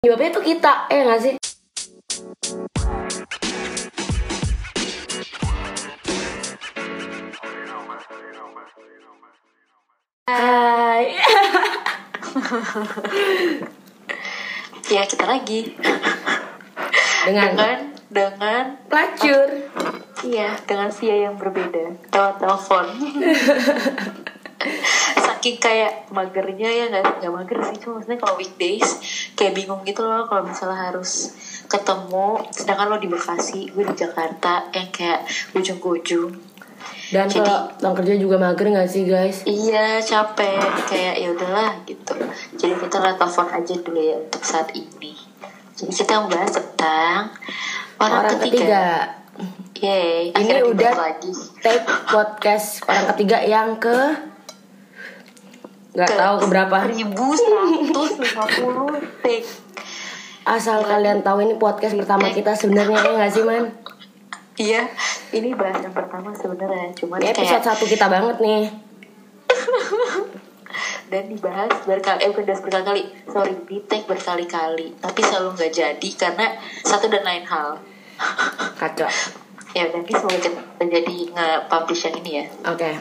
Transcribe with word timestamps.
Jawabnya 0.00 0.32
tuh 0.32 0.40
kita, 0.40 0.88
eh 0.88 1.04
gak 1.04 1.20
sih? 1.20 1.34
Hai. 10.24 11.12
Ya 14.90 15.06
kita 15.06 15.22
lagi 15.22 15.78
Dengan 17.22 17.54
dengan 17.54 17.78
dengan 18.10 18.64
pelacur. 18.88 19.46
iya 20.24 20.56
dengan 20.66 20.90
via 20.90 21.28
yang 21.28 21.36
berbeda 21.36 22.00
lewat 22.10 22.34
telepon. 22.40 22.86
Saking 25.40 25.56
kayak 25.56 26.12
magernya 26.12 26.68
ya 26.68 26.84
nggak 26.92 27.24
nggak 27.24 27.32
mager 27.32 27.58
sih 27.72 27.80
cuma 27.80 27.96
maksudnya 27.96 28.20
kalau 28.20 28.36
weekdays 28.36 28.88
kayak 29.32 29.56
bingung 29.56 29.80
gitu 29.88 30.04
loh 30.04 30.28
kalau 30.28 30.44
misalnya 30.44 30.92
harus 30.92 31.32
ketemu 31.64 32.44
sedangkan 32.52 32.92
lo 32.92 33.00
di 33.00 33.08
Bekasi 33.08 33.72
gue 33.72 33.80
di 33.80 33.96
Jakarta 33.96 34.68
yang 34.68 34.92
kayak 34.92 35.24
ujung 35.56 35.80
ke 35.80 35.88
ujung 35.96 36.28
Dan 37.08 37.24
Jadi- 37.24 37.40
kalau 37.40 37.96
kerja 37.96 38.20
juga 38.20 38.36
mager 38.36 38.68
gak 38.68 38.84
sih 38.84 39.08
guys? 39.08 39.40
Iya 39.42 40.04
capek 40.04 40.60
kayak 40.84 41.16
ya 41.16 41.32
udahlah 41.32 41.72
gitu. 41.82 42.12
Jadi 42.54 42.76
kita 42.76 42.96
lewat 43.00 43.16
telepon 43.16 43.48
aja 43.50 43.74
dulu 43.80 43.96
ya 43.98 44.16
untuk 44.20 44.42
saat 44.44 44.68
ini. 44.76 45.16
Jadi 45.72 45.88
kita 45.90 46.20
membahas 46.20 46.52
tentang 46.52 47.32
orang, 47.96 48.28
Orang 48.28 48.36
ketiga. 48.44 48.60
ketiga. 48.60 48.84
Yeay, 49.80 50.36
Ini 50.36 50.68
udah 50.68 50.92
lagi. 50.92 51.32
take 51.64 51.80
podcast 52.06 52.84
orang 52.84 53.08
ketiga 53.16 53.40
yang 53.40 53.80
ke 53.80 53.96
nggak 55.94 56.12
tahu 56.14 56.36
berapa. 56.50 56.76
1150 56.90 59.24
take. 59.24 59.48
Asal 60.46 60.82
kalian 60.82 61.20
tahu 61.20 61.44
ini 61.44 61.54
podcast 61.60 61.94
pertama 61.94 62.32
kita 62.32 62.56
sebenarnya 62.56 62.96
ya 63.02 63.10
nggak 63.12 63.30
sih 63.30 63.44
man? 63.44 63.64
Iya, 64.60 64.82
ini 65.32 65.56
bahas 65.56 65.80
yang 65.80 65.96
pertama 65.96 66.28
sebenarnya 66.36 66.92
cuman 66.92 67.16
Ini 67.22 67.32
episode 67.32 67.48
kayak 67.48 67.64
satu 67.64 67.84
kita 67.88 68.06
banget 68.12 68.36
nih. 68.44 68.68
dan 71.10 71.26
dibahas 71.26 71.74
berkali 71.82 72.22
eh 72.22 72.30
bukan 72.30 72.54
berkali-kali 72.62 73.02
sorry 73.26 73.50
di 73.66 73.82
take 73.90 74.06
berkali-kali 74.06 74.94
tapi 75.02 75.20
selalu 75.26 75.58
nggak 75.58 75.72
jadi 75.74 76.08
karena 76.14 76.54
satu 76.86 77.10
dan 77.10 77.26
lain 77.26 77.42
hal 77.42 77.74
Kacau. 78.78 79.10
ya 79.74 79.90
ini 79.90 80.06
semoga 80.06 80.38
kita 80.38 80.86
jadi 80.86 81.16
nge-publish 81.34 82.06
yang 82.06 82.14
ini 82.22 82.30
ya 82.38 82.44
Oke, 82.70 82.94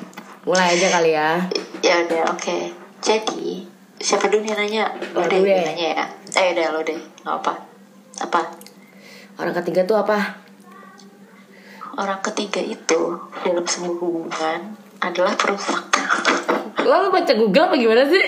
mulai 0.50 0.74
aja 0.74 0.90
kali 0.90 1.14
ya. 1.14 1.38
Ya 1.80 2.04
udah 2.04 2.36
oke. 2.36 2.58
Jadi 3.00 3.64
siapa 4.00 4.28
dulu 4.28 4.44
nih 4.44 4.56
nanya? 4.56 4.86
Lo 5.16 5.24
deh 5.24 5.40
yang 5.40 5.64
ya. 5.64 5.66
nanya 5.72 5.88
ya. 5.96 6.06
Eh 6.36 6.48
udah 6.56 6.66
lo 6.76 6.82
deh. 6.84 7.00
Gak 7.24 7.36
apa. 7.40 7.54
Apa? 8.20 8.42
Orang 9.40 9.56
ketiga 9.64 9.88
tuh 9.88 9.96
apa? 9.96 10.44
Orang 11.96 12.20
ketiga 12.20 12.60
itu 12.60 13.02
dalam 13.44 13.64
sebuah 13.64 13.96
hubungan 14.04 14.76
adalah 15.00 15.32
perusak. 15.40 15.88
Lo 16.84 17.08
lu 17.08 17.10
baca 17.12 17.34
Google 17.36 17.72
apa 17.72 17.76
gimana 17.80 18.04
sih? 18.08 18.24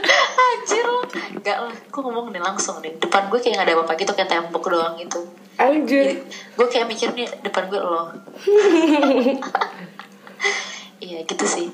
Anjir 0.48 0.84
lo. 0.88 1.04
Enggak 1.36 1.58
lah. 1.60 1.76
Gue 1.92 2.00
ngomong 2.00 2.32
nih 2.32 2.40
langsung 2.40 2.80
nih. 2.80 2.96
Depan 2.96 3.28
gue 3.28 3.36
kayak 3.36 3.60
gak 3.60 3.66
ada 3.68 3.74
apa-apa 3.76 3.92
gitu 4.00 4.12
kayak 4.16 4.28
tembok 4.32 4.64
doang 4.72 4.96
gitu. 4.96 5.20
Anjir. 5.60 6.24
Gue 6.56 6.66
kayak 6.72 6.88
mikir 6.88 7.12
nih 7.12 7.28
depan 7.44 7.68
gue 7.68 7.80
lo. 7.80 8.08
Iya 11.04 11.20
gitu 11.28 11.44
sih. 11.44 11.68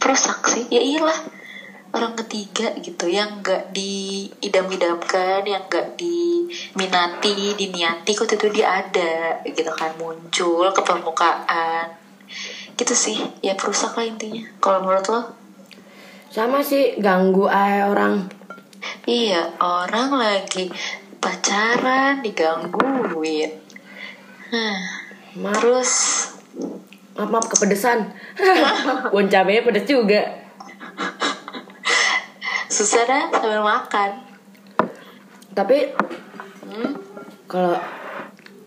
Perusak 0.00 0.44
sih. 0.48 0.64
Ya 0.68 0.80
iyalah. 0.82 1.42
Orang 1.92 2.16
ketiga 2.16 2.72
gitu 2.80 3.04
yang 3.04 3.44
gak 3.44 3.68
diidam-idamkan, 3.76 5.44
yang 5.44 5.68
gak 5.68 5.92
diminati, 6.00 7.52
diniati 7.52 8.16
kok 8.16 8.32
itu 8.32 8.48
dia 8.48 8.80
ada 8.80 9.44
gitu 9.44 9.68
kan 9.76 9.92
muncul 10.00 10.72
ke 10.72 10.80
permukaan. 10.80 11.92
Gitu 12.80 12.94
sih. 12.96 13.20
Ya 13.44 13.52
perusak 13.60 13.92
lah 13.92 14.08
intinya. 14.08 14.40
Kalau 14.56 14.80
menurut 14.80 15.04
lo? 15.12 15.20
Sama 16.32 16.64
sih 16.64 16.96
ganggu 16.96 17.44
aja 17.44 17.92
orang. 17.92 18.24
Iya, 19.04 19.52
orang 19.60 20.16
lagi 20.16 20.72
pacaran 21.20 22.24
digangguin. 22.24 23.52
Maaf, 24.52 25.60
terus 25.60 25.92
maaf, 27.14 27.28
maaf 27.28 27.46
kepedesan. 27.48 28.08
Bon 29.12 29.26
cabenya 29.26 29.62
pedes 29.62 29.84
juga. 29.84 30.20
susah 32.66 33.04
dah 33.04 33.24
sambil 33.30 33.60
makan. 33.60 34.10
Tapi 35.52 35.92
Hmm? 36.62 36.96
kalau 37.44 37.76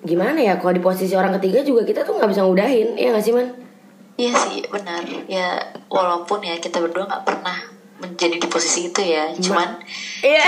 gimana 0.06 0.38
ya 0.38 0.61
kalau 0.61 0.69
di 0.69 0.79
posisi 0.79 1.17
orang 1.17 1.33
ketiga 1.41 1.66
juga 1.66 1.81
kita 1.81 2.06
tuh 2.06 2.13
nggak 2.13 2.29
bisa 2.29 2.45
ngudahin 2.45 2.94
ya 2.94 3.09
nggak 3.09 3.25
sih 3.25 3.33
man 3.33 3.50
Iya 4.16 4.31
sih, 4.31 4.63
benar. 4.69 5.03
Ya, 5.27 5.59
walaupun 5.91 6.39
ya 6.39 6.56
kita 6.56 6.79
berdua 6.79 7.03
nggak 7.03 7.25
pernah 7.25 7.57
menjadi 7.97 8.39
di 8.39 8.47
posisi 8.47 8.88
itu 8.88 9.01
ya. 9.03 9.27
Cuman 9.35 9.75
iya 10.22 10.39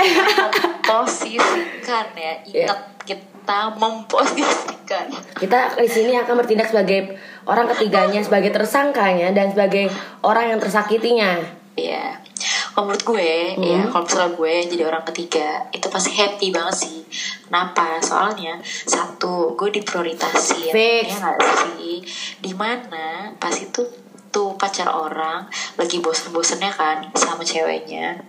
posisikan 0.80 2.08
ya, 2.16 2.32
ingat 2.46 2.80
kita 3.04 3.27
memposisikan. 3.76 5.08
kita 5.36 5.76
di 5.76 5.88
sini 5.88 6.16
akan 6.16 6.34
bertindak 6.40 6.72
sebagai 6.72 7.16
orang 7.44 7.68
ketiganya 7.72 8.20
sebagai 8.24 8.52
tersangkanya 8.52 9.32
dan 9.36 9.52
sebagai 9.52 9.92
orang 10.24 10.56
yang 10.56 10.60
tersakitinya 10.60 11.58
Iya. 11.78 12.06
Kalau 12.74 12.90
menurut 12.90 13.04
gue, 13.06 13.32
ya 13.58 13.90
kalau 13.90 14.02
misalnya 14.06 14.30
gue 14.34 14.54
jadi 14.70 14.82
orang 14.86 15.04
ketiga, 15.10 15.66
itu 15.74 15.86
pasti 15.90 16.14
happy 16.14 16.54
banget 16.54 16.74
sih. 16.86 16.98
Kenapa? 17.46 17.98
Soalnya 18.02 18.58
satu, 18.62 19.54
gue 19.58 19.70
diprioritasin. 19.78 20.70
Fix. 20.70 21.18
Ya 21.18 21.34
nggak 21.38 21.58
sih? 21.78 22.02
Di 22.38 22.52
mana 22.54 23.34
pas 23.38 23.54
itu 23.54 23.82
tuh 24.28 24.54
pacar 24.60 24.88
orang 24.88 25.48
lagi 25.76 25.98
bosen-bosennya 25.98 26.72
kan 26.72 26.96
sama 27.16 27.42
ceweknya. 27.44 28.20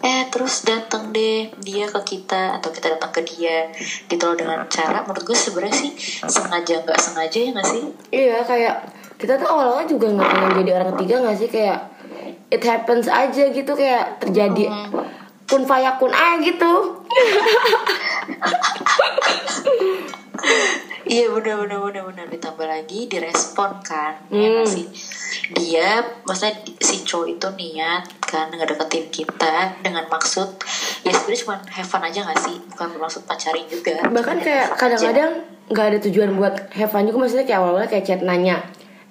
Eh 0.00 0.22
terus 0.32 0.64
datang 0.64 1.12
deh 1.12 1.48
dia 1.60 1.84
ke 1.88 2.00
kita 2.04 2.60
atau 2.60 2.72
kita 2.72 2.96
datang 2.96 3.12
ke 3.12 3.22
dia. 3.24 3.68
Gitu 4.08 4.22
loh 4.22 4.36
dengan 4.36 4.64
cara 4.68 5.04
menurut 5.04 5.22
gue 5.22 5.36
sebenarnya 5.36 5.76
sih 5.76 5.92
sengaja 6.24 6.82
nggak 6.82 6.98
sengaja 6.98 7.38
ya 7.38 7.48
nggak 7.52 7.68
sih? 7.68 7.82
Iya 8.10 8.38
kayak 8.44 8.74
kita 9.20 9.38
tuh 9.38 9.48
awal-awal 9.48 9.84
juga 9.86 10.10
nggak 10.10 10.28
pengen 10.28 10.52
jadi 10.64 10.70
orang 10.80 10.88
ketiga 10.96 11.14
nggak 11.22 11.36
sih? 11.38 11.48
Kayak 11.52 11.78
it 12.52 12.62
happens 12.64 13.06
aja 13.08 13.44
gitu 13.48 13.72
kayak 13.72 14.20
terjadi 14.20 14.68
kun 15.48 15.68
fayakun 15.68 16.12
aja 16.12 16.40
gitu. 16.40 16.72
Iya 21.02 21.34
bener 21.34 21.66
bener 21.66 21.78
bener 21.82 22.02
bener 22.08 22.26
ditambah 22.30 22.62
lagi 22.62 23.10
direspon 23.10 23.82
kan 23.82 24.14
ya 24.30 24.62
Hmm. 24.62 24.66
sih 24.66 24.86
dia 25.54 26.02
maksudnya 26.24 26.60
si 26.80 27.04
cowok 27.04 27.28
itu 27.38 27.48
niat 27.56 28.04
kan 28.24 28.48
ngedeketin 28.48 29.12
kita 29.12 29.76
dengan 29.84 30.08
maksud 30.08 30.48
ya 31.04 31.12
sebenarnya 31.12 31.40
cuma 31.44 31.56
have 31.68 31.88
fun 31.88 32.02
aja 32.02 32.20
gak 32.24 32.40
sih? 32.40 32.56
Bukan 32.72 32.86
bermaksud 32.96 33.22
pacarin 33.28 33.68
juga. 33.68 34.00
Bahkan 34.08 34.36
kayak 34.40 34.66
kadang-kadang 34.80 35.30
nggak 35.72 35.86
ada 35.94 35.98
tujuan 36.04 36.30
buat 36.36 36.54
have 36.74 36.90
fun 36.90 37.08
juga 37.08 37.24
maksudnya 37.24 37.46
kayak 37.48 37.60
awal-awal 37.64 37.86
kayak 37.88 38.04
chat 38.04 38.20
nanya 38.20 38.60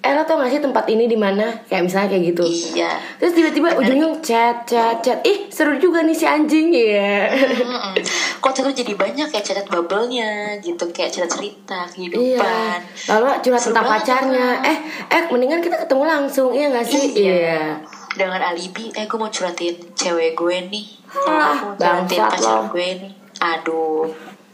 eh 0.02 0.12
lo 0.12 0.22
tau 0.22 0.34
gak 0.36 0.50
sih 0.50 0.58
tempat 0.58 0.82
ini 0.88 1.06
di 1.06 1.14
mana 1.14 1.46
kayak 1.64 1.86
misalnya 1.86 2.10
kayak 2.10 2.24
gitu 2.28 2.42
iya 2.74 2.90
terus 3.16 3.32
tiba-tiba 3.32 3.70
ujungnya 3.72 4.10
chat 4.18 4.56
chat 4.64 4.98
chat 4.98 5.22
ih 5.22 5.46
seru 5.46 5.78
juga 5.78 6.02
nih 6.02 6.10
si 6.12 6.26
anjing 6.26 6.68
ya 6.68 7.30
Mm-mm. 7.30 7.94
kok 8.36 8.50
tuh 8.52 8.66
jadi 8.68 8.92
banyak 8.92 9.26
kayak 9.28 9.44
catat 9.44 9.62
bubble-nya 9.64 10.58
gitu 10.58 10.90
kayak 10.90 11.14
cerita 11.14 11.30
cerita 11.32 11.78
Iya. 11.86 12.42
kehidupan 12.42 12.78
Lalu 13.08 13.26
curhat 13.40 13.62
tentang 13.62 13.86
pacarnya. 13.86 14.48
kan? 14.56 14.66
Eh, 14.66 14.78
eh 15.08 15.22
mendingan 15.28 15.60
kita 15.60 15.76
ketemu 15.78 16.02
langsung, 16.04 16.50
iya 16.50 16.66
gak 16.68 16.82
sih? 16.84 17.02
Iya. 17.14 17.78
dengan 18.12 18.42
alibi 18.42 18.90
eh 18.90 19.06
gue 19.06 19.16
mau 19.16 19.30
curhatin 19.30 19.72
cewek 19.92 20.34
gue 20.34 20.56
nih 20.68 20.86
Ah, 21.22 21.72
curhatin 21.72 22.18
pacar 22.20 22.42
lo. 22.60 22.68
gue 22.68 22.88
nih 22.98 23.12
aduh 23.38 24.04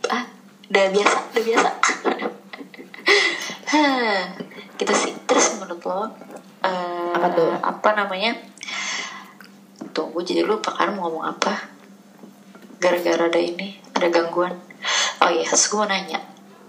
ah 0.07 0.23
udah 0.69 0.85
biasa 0.89 1.17
udah 1.27 1.43
biasa 1.43 1.71
Hah, 3.69 4.25
gitu 4.79 4.95
sih 4.95 5.13
terus 5.27 5.59
menurut 5.59 5.83
lo 5.83 6.07
eh, 6.63 7.13
Apa 7.13 7.29
tuh? 7.35 7.51
apa 7.59 7.89
namanya 7.95 8.33
tunggu 9.91 10.23
jadi 10.23 10.43
lupa 10.43 10.71
kan 10.71 10.95
mau 10.95 11.07
ngomong 11.07 11.25
apa 11.29 11.53
gara-gara 12.79 13.27
ada 13.27 13.41
ini 13.41 13.75
ada 13.93 14.07
gangguan 14.09 14.55
oh 15.19 15.29
iya 15.29 15.43
terus 15.45 15.67
gue 15.69 15.79
mau 15.79 15.87
nanya 15.87 16.21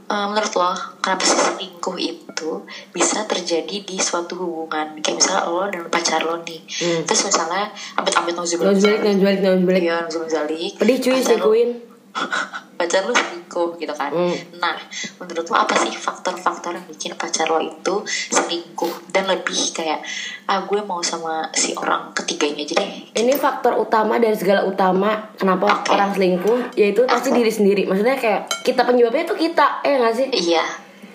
Eh, 0.09 0.25
menurut 0.25 0.49
lo 0.57 0.73
kenapa 1.05 1.21
sih 1.21 1.37
selingkuh 1.37 1.93
itu 2.01 2.65
bisa 2.89 3.29
terjadi 3.29 3.85
di 3.85 3.93
suatu 4.01 4.41
hubungan 4.41 4.97
kayak 5.05 5.21
misalnya 5.21 5.45
lo 5.45 5.69
dan 5.69 5.85
pacar 5.85 6.25
lo 6.25 6.41
nih 6.41 6.57
Hmm. 6.65 7.05
terus 7.05 7.29
misalnya 7.29 7.69
amit-amit 7.93 8.33
Nggak 8.33 8.41
nauzubillah 8.41 8.73
balik, 8.73 8.99
nggak 9.05 9.21
balik, 9.21 9.39
nggak 9.45 9.57
balik. 9.69 9.81
Iya. 9.85 10.69
Pedih 10.81 10.97
cuy, 10.97 11.19
sekuin. 11.21 11.69
pacar 12.79 13.03
lu 13.03 13.11
selingkuh 13.11 13.75
gitu 13.75 13.91
kan 13.91 14.07
Hmm. 14.09 14.31
nah 14.55 14.79
menurut 15.19 15.43
lo 15.45 15.55
apa 15.57 15.75
sih 15.75 15.91
faktor-faktor 15.91 16.71
yang 16.71 16.87
bikin 16.87 17.11
pacar 17.13 17.45
lo 17.45 17.59
itu 17.59 17.95
selingkuh 18.07 19.11
dan 19.11 19.27
lebih 19.27 19.59
kayak 19.69 19.99
ah 20.45 20.63
gue 20.63 20.79
mau 20.81 21.03
sama 21.03 21.43
si 21.51 21.75
orang 21.75 22.15
ketiganya 22.15 22.63
aja 22.63 22.79
deh 22.79 22.91
Ini 23.13 23.35
faktor 23.35 23.75
utama 23.75 24.15
dari 24.15 24.33
segala 24.33 24.63
utama 24.63 25.27
kenapa 25.35 25.83
Oke. 25.83 25.91
orang 25.91 26.09
selingkuh 26.09 26.71
yaitu 26.73 27.03
pasti 27.03 27.29
diri 27.29 27.49
sendiri. 27.49 27.83
Maksudnya 27.83 28.15
kayak 28.15 28.47
kita 28.63 28.81
penyebabnya 28.81 29.25
itu 29.25 29.35
kita, 29.37 29.83
eh 29.83 29.99
nggak 29.99 30.15
sih? 30.15 30.27
iya 30.31 30.63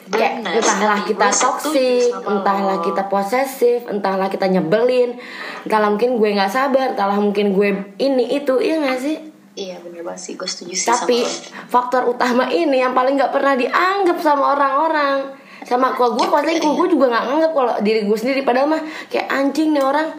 Kayak 0.05 0.45
benar 0.45 0.53
entahlah 0.55 1.01
kita 1.03 1.27
toksik, 1.33 2.13
entahlah 2.21 2.77
lo. 2.77 2.85
kita 2.85 3.09
posesif, 3.09 3.89
entahlah 3.89 4.29
kita 4.29 4.45
nyebelin, 4.47 5.17
entahlah 5.65 5.89
mungkin 5.89 6.21
gue 6.21 6.29
nggak 6.31 6.53
sabar, 6.53 6.93
entahlah 6.93 7.17
mungkin 7.17 7.57
gue 7.57 7.69
ini 7.97 8.37
itu, 8.37 8.61
iya 8.61 8.85
nggak 8.85 9.01
sih? 9.01 9.17
Iya 9.55 9.79
bener 9.79 10.03
banget 10.03 10.21
sih 10.21 10.33
gue 10.35 10.45
setuju 10.45 10.75
sih 10.75 10.87
Tapi 10.87 11.23
sama 11.23 11.67
faktor 11.67 12.03
utama 12.07 12.45
ini 12.47 12.79
yang 12.79 12.91
paling 12.91 13.15
nggak 13.15 13.31
pernah 13.31 13.55
dianggap 13.55 14.19
sama 14.19 14.53
orang-orang. 14.53 15.17
Sama 15.65 15.95
kalau 15.95 16.13
gue 16.13 16.27
pas 16.27 16.43
selingkuh 16.43 16.75
gue 16.77 16.89
juga 16.93 17.09
nggak 17.09 17.25
nganggap 17.25 17.53
kalau 17.53 17.73
diri 17.81 18.01
gue 18.05 18.19
sendiri 18.19 18.41
padahal 18.43 18.69
mah 18.69 18.83
kayak 19.09 19.31
anjing 19.31 19.73
nih 19.73 19.81
orang 19.81 20.13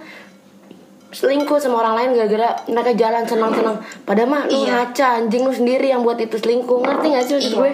selingkuh 1.11 1.55
sama 1.57 1.79
orang 1.79 1.95
lain 1.95 2.09
gara-gara 2.17 2.59
mereka 2.67 2.91
jalan 2.93 3.23
senang-senang. 3.23 3.77
Padahal 4.03 4.27
mah 4.27 4.41
lu 4.47 4.65
Iya. 4.65 4.71
ngaca 4.89 5.07
anjing 5.19 5.43
lu 5.43 5.53
sendiri 5.53 5.87
yang 5.87 6.01
buat 6.01 6.17
itu 6.17 6.35
selingkuh. 6.35 6.81
Ngerti 6.81 7.07
gak 7.13 7.23
sih 7.23 7.33
maksud 7.35 7.51
Iya. 7.51 7.59
gue? 7.61 7.71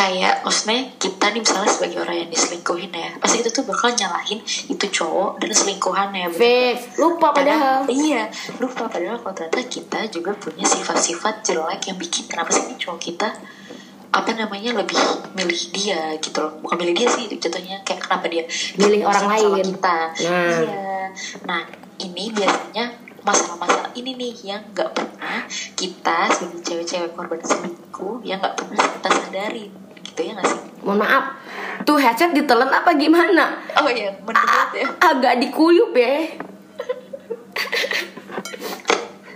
Kayak 0.00 0.40
maksudnya 0.40 0.80
kita 0.96 1.28
nih 1.28 1.40
misalnya 1.40 1.68
sebagai 1.68 2.00
orang 2.00 2.16
yang 2.16 2.30
diselingkuhin 2.30 2.88
ya 2.88 3.12
pasti 3.20 3.36
kita 3.38 3.52
tuh 3.52 3.68
bakal 3.68 3.92
nyalahin 3.92 4.40
itu 4.66 4.84
cowok 4.88 5.36
dan 5.36 5.50
selingkuhannya. 5.52 6.26
Fix. 6.32 6.96
Lupa 6.96 7.28
padahal. 7.30 7.84
iya 7.84 8.24
lupa 8.56 8.88
padahal 8.88 9.20
kalau 9.20 9.34
ternyata 9.36 9.60
kita 9.62 10.08
juga 10.08 10.32
punya 10.34 10.64
sifat-sifat 10.64 11.44
jelek 11.44 11.84
yang 11.84 11.98
bikin 11.98 12.24
kenapa 12.24 12.48
sih 12.48 12.64
nih 12.64 12.80
cowok 12.80 12.96
kita 12.98 13.28
apa 14.10 14.30
namanya 14.32 14.74
lebih 14.74 14.96
milih 15.32 15.62
dia 15.70 16.16
gitu 16.16 16.40
loh 16.40 16.56
bukan 16.58 16.80
milih 16.80 16.94
dia 16.96 17.06
sih 17.06 17.28
jatuhnya 17.30 17.78
kayak 17.84 18.00
kenapa 18.02 18.26
dia 18.26 18.42
Milih 18.74 19.04
orang 19.04 19.24
lain. 19.28 19.68
kita 19.68 19.98
Nah. 20.26 20.50
iya 20.50 21.04
nah 21.44 21.62
ini 22.00 22.32
biasanya 22.32 22.90
masalah-masalah 23.20 23.92
ini 23.94 24.16
nih 24.16 24.32
yang 24.48 24.62
nggak 24.72 24.90
pernah 24.90 25.44
kita 25.76 26.26
sebagai 26.32 26.58
cewek-cewek 26.64 27.12
korban 27.12 27.38
selingkuh 27.38 28.24
yang 28.24 28.40
nggak 28.40 28.56
pernah 28.56 28.80
kita 28.80 29.08
sadarin 29.12 29.70
gitu 30.20 30.28
ya 30.28 30.32
nggak 30.36 30.46
sih 30.46 30.60
Mohon 30.80 30.98
maaf. 31.04 31.24
Tuh 31.84 31.96
headset 31.96 32.32
ditelan 32.32 32.68
apa 32.68 32.96
gimana? 32.96 33.56
oh 33.76 33.88
iya 33.88 34.12
menurut 34.20 34.70
ya 34.72 34.86
Agak 35.00 35.40
dikuyup 35.40 35.92
ya. 35.92 36.28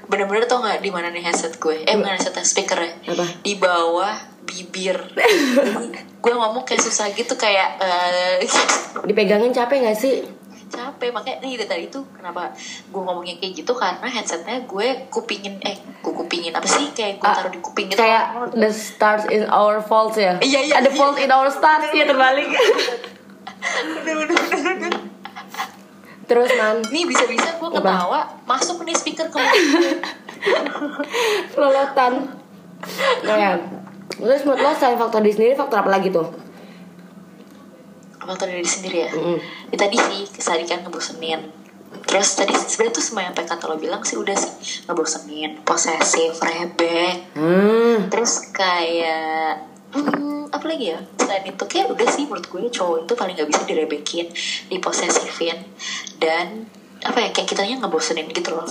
bener-bener 0.05 0.45
tau 0.47 0.63
nggak 0.63 0.79
di 0.79 0.91
mana 0.93 1.11
nih 1.11 1.25
headset 1.25 1.59
gue 1.59 1.83
eh 1.83 1.95
bukan 1.97 2.15
headset 2.15 2.37
speaker 2.45 2.79
ya 2.79 2.93
Apa? 3.11 3.25
di 3.43 3.59
bawah 3.59 4.15
bibir 4.45 4.95
gue 6.23 6.33
ngomong 6.33 6.63
kayak 6.63 6.81
susah 6.81 7.11
gitu 7.11 7.35
kayak 7.35 7.81
eh, 7.83 8.39
Dipegangin 9.03 9.51
capek 9.51 9.83
gak 9.83 9.99
sih? 9.99 10.23
Capek 10.75 11.11
makanya 11.11 11.39
nih 11.39 11.55
dari 11.57 11.69
tadi 11.71 11.87
tuh 11.87 12.03
kenapa 12.11 12.51
gue 12.91 12.99
ngomongnya 12.99 13.39
kayak 13.39 13.55
gitu 13.55 13.73
karena 13.73 14.03
headsetnya 14.05 14.67
gue 14.67 15.07
kupingin 15.09 15.63
eh 15.63 15.79
gue 15.79 16.13
kupingin 16.13 16.51
apa 16.51 16.67
sih 16.67 16.91
kayak 16.91 17.23
gue 17.23 17.29
Ah, 17.31 17.35
taruh 17.39 17.53
di 17.55 17.63
kuping 17.63 17.87
gitu 17.89 17.99
Kayak 18.03 18.51
the 18.53 18.69
stars 18.69 19.25
in 19.31 19.47
our 19.49 19.79
faults 19.79 20.19
ya. 20.19 20.35
Iya, 20.43 20.61
iya, 20.61 20.75
Ada 20.83 20.91
fault 20.91 21.17
in 21.17 21.31
our 21.31 21.47
stars 21.49 21.89
ya 21.91 22.05
terbalik. 22.05 22.51
Terus 26.25 26.51
man, 26.57 26.81
nih 26.89 27.05
bisa-bisa 27.05 27.55
gue 27.55 27.69
Apa? 27.69 27.79
ketawa 27.79 28.21
masuk 28.45 28.81
nih 28.83 28.97
speaker 28.97 29.29
ke 29.29 29.39
lolotan. 31.55 32.13
Nah, 33.25 33.37
ya. 33.37 33.53
Terus 34.15 34.41
menurut 34.45 34.61
lo 34.61 34.71
selain 34.73 34.97
faktor 34.97 35.21
diri 35.21 35.33
sendiri, 35.33 35.53
faktor 35.53 35.81
apa 35.81 35.91
lagi 35.91 36.09
tuh? 36.09 36.29
Faktor 38.27 38.49
diri 38.51 38.67
sendiri 38.67 38.99
ya 39.07 39.11
Mm-mm. 39.13 39.39
Ya, 39.71 39.77
tadi 39.77 39.97
sih 39.97 40.23
tadi 40.41 40.65
kan 40.65 40.83
ngebosenin 40.83 41.41
terus 42.05 42.35
tadi 42.35 42.53
sebenarnya 42.53 42.95
tuh 42.99 43.05
semua 43.05 43.23
yang 43.25 43.35
kata 43.35 43.65
lo 43.65 43.79
bilang 43.79 44.03
sih 44.03 44.19
udah 44.19 44.35
sih 44.35 44.53
ngebosenin 44.87 45.63
posesif 45.63 46.37
rebek 46.43 47.33
Hmm. 47.39 48.11
terus 48.11 48.51
kayak 48.51 49.63
hmm, 49.95 50.51
apa 50.51 50.65
lagi 50.67 50.91
ya 50.91 50.99
selain 51.17 51.47
itu 51.47 51.65
kayak 51.65 51.95
udah 51.95 52.07
sih 52.11 52.27
menurut 52.27 52.47
gue 52.47 52.61
cowok 52.69 53.07
itu 53.07 53.13
paling 53.15 53.35
nggak 53.39 53.49
bisa 53.49 53.63
direbekin 53.65 54.27
diposesifin 54.69 55.59
dan 56.19 56.67
apa 57.01 57.19
ya 57.21 57.29
kayak 57.31 57.49
kitanya 57.49 57.79
ngebosenin 57.81 58.29
gitu 58.31 58.53
loh 58.53 58.67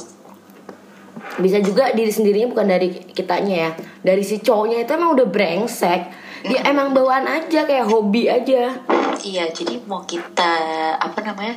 Bisa 1.34 1.58
juga 1.66 1.90
diri 1.96 2.14
sendirinya 2.14 2.46
bukan 2.46 2.68
dari 2.70 2.94
kitanya 3.10 3.56
ya. 3.56 3.72
Dari 4.06 4.22
si 4.22 4.38
cowoknya 4.38 4.86
itu 4.86 4.92
emang 4.94 5.18
udah 5.18 5.26
brengsek. 5.26 6.02
Dia 6.44 6.60
emang 6.68 6.92
bawaan 6.92 7.24
aja 7.24 7.63
kayak 7.63 7.88
hobi 7.88 8.28
aja. 8.28 8.75
iya 9.24 9.48
jadi 9.48 9.80
mau 9.88 10.04
kita 10.04 10.51
apa 11.00 11.19
namanya 11.24 11.56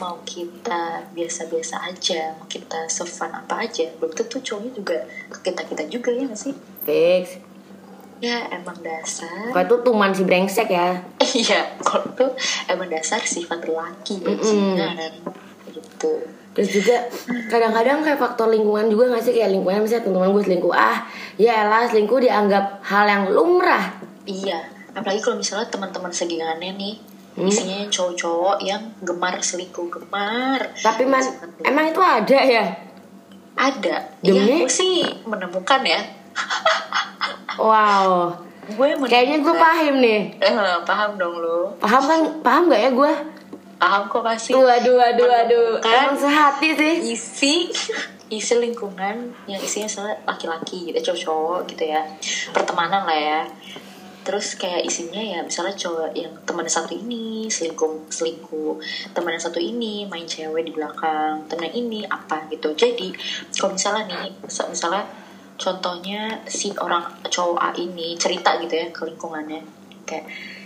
mau 0.00 0.16
kita 0.24 1.04
biasa-biasa 1.12 1.92
aja 1.92 2.32
mau 2.40 2.48
kita 2.48 2.88
sefun 2.88 3.28
apa 3.28 3.68
aja 3.68 3.84
belum 4.00 4.16
tentu 4.16 4.40
cowoknya 4.40 4.70
juga 4.72 4.96
ke 5.28 5.38
kita 5.50 5.62
kita 5.68 5.82
juga 5.92 6.10
ya 6.16 6.24
nggak 6.24 6.40
sih? 6.40 6.54
Fix. 6.88 7.38
ya 8.24 8.40
emang 8.48 8.78
dasar. 8.80 9.52
Kalau 9.52 9.66
itu 9.68 9.76
tuman 9.84 10.10
si 10.16 10.24
brengsek 10.24 10.72
ya. 10.72 10.96
iya 11.44 11.76
kalau 11.84 12.08
tuh 12.16 12.32
emang 12.72 12.88
dasar 12.88 13.20
sifat 13.20 13.68
laki 13.68 14.24
ya 14.24 14.32
kan 14.40 15.12
gitu. 15.68 16.12
Terus 16.54 16.70
juga 16.70 16.96
kadang-kadang 17.50 18.06
kayak 18.06 18.16
faktor 18.16 18.46
lingkungan 18.48 18.86
juga 18.86 19.10
gak 19.10 19.26
sih? 19.26 19.34
Kayak 19.34 19.58
lingkungan 19.58 19.82
misalnya 19.82 20.06
teman-teman 20.06 20.30
gue 20.38 20.44
selingkuh 20.46 20.72
ah 20.72 20.98
ya 21.34 21.66
lah 21.66 21.82
selingkuh 21.90 22.22
dianggap 22.22 22.80
hal 22.86 23.04
yang 23.10 23.24
lumrah 23.28 24.13
iya 24.24 24.64
apalagi 24.94 25.20
kalau 25.20 25.36
misalnya 25.36 25.68
teman-teman 25.68 26.12
segingannya 26.12 26.72
nih 26.76 26.96
Hmm. 27.34 27.50
isinya 27.50 27.82
cowok-cowok 27.90 28.62
yang 28.62 28.78
gemar 29.02 29.34
selingkuh 29.42 29.90
gemar. 29.90 30.70
Tapi 30.78 31.02
man 31.02 31.18
emang 31.66 31.90
itu 31.90 31.98
ada 31.98 32.38
ya? 32.38 32.64
Ada. 33.58 34.22
Demi? 34.22 34.38
Iya, 34.38 34.62
gue 34.62 34.70
sih 34.70 35.02
menemukan 35.26 35.82
ya. 35.82 36.00
Wow. 37.54 38.34
Gue 38.66 38.98
menemukan 38.98 39.10
kayaknya 39.10 39.38
gue 39.42 39.54
paham 39.54 39.94
nih. 40.02 40.22
Eh, 40.42 40.54
paham 40.86 41.18
dong 41.18 41.38
lo 41.38 41.74
paham 41.82 42.02
kan? 42.06 42.20
Paham 42.42 42.62
gak 42.70 42.82
ya 42.82 42.90
gue 42.94 43.12
paham 43.82 44.02
kok 44.06 44.22
pasti. 44.22 44.50
Waduh 44.54 44.94
waduh 44.94 45.26
waduh 45.26 45.68
emang 45.82 46.14
sehati 46.14 46.68
sih. 46.78 46.94
isi 47.18 47.54
isi 48.30 48.54
lingkungan 48.62 49.34
yang 49.50 49.60
isinya 49.60 50.14
laki-laki 50.22 50.90
gitu 50.94 51.10
cowok-cowok 51.10 51.60
gitu 51.66 51.82
ya. 51.90 52.02
Pertemanan 52.54 53.06
lah 53.06 53.18
ya 53.18 53.40
terus 54.24 54.56
kayak 54.56 54.82
isinya 54.82 55.20
ya 55.20 55.38
misalnya 55.40 55.76
cowok 55.76 56.10
yang 56.12 56.32
teman 56.42 56.64
satu 56.66 56.92
ini 56.92 57.44
selingkuh 57.46 58.08
selingkuh 58.08 58.80
teman 59.12 59.36
yang 59.36 59.44
satu 59.44 59.60
ini 59.60 60.08
main 60.08 60.24
cewek 60.24 60.64
di 60.64 60.72
belakang 60.72 61.44
teman 61.44 61.68
yang 61.68 61.76
ini 61.78 62.00
apa 62.08 62.48
gitu. 62.48 62.72
Jadi 62.72 63.12
kalau 63.52 63.72
misalnya 63.72 64.02
nih 64.08 64.32
misal- 64.40 64.66
misalnya 64.66 65.04
contohnya 65.54 66.20
si 66.46 66.72
orang 66.74 67.04
cowok 67.24 67.58
A 67.58 67.70
ini 67.76 68.16
cerita 68.16 68.56
gitu 68.58 68.74
ya 68.74 68.88
ke 68.90 69.04
lingkungannya. 69.04 69.60
Kayak 70.02 70.24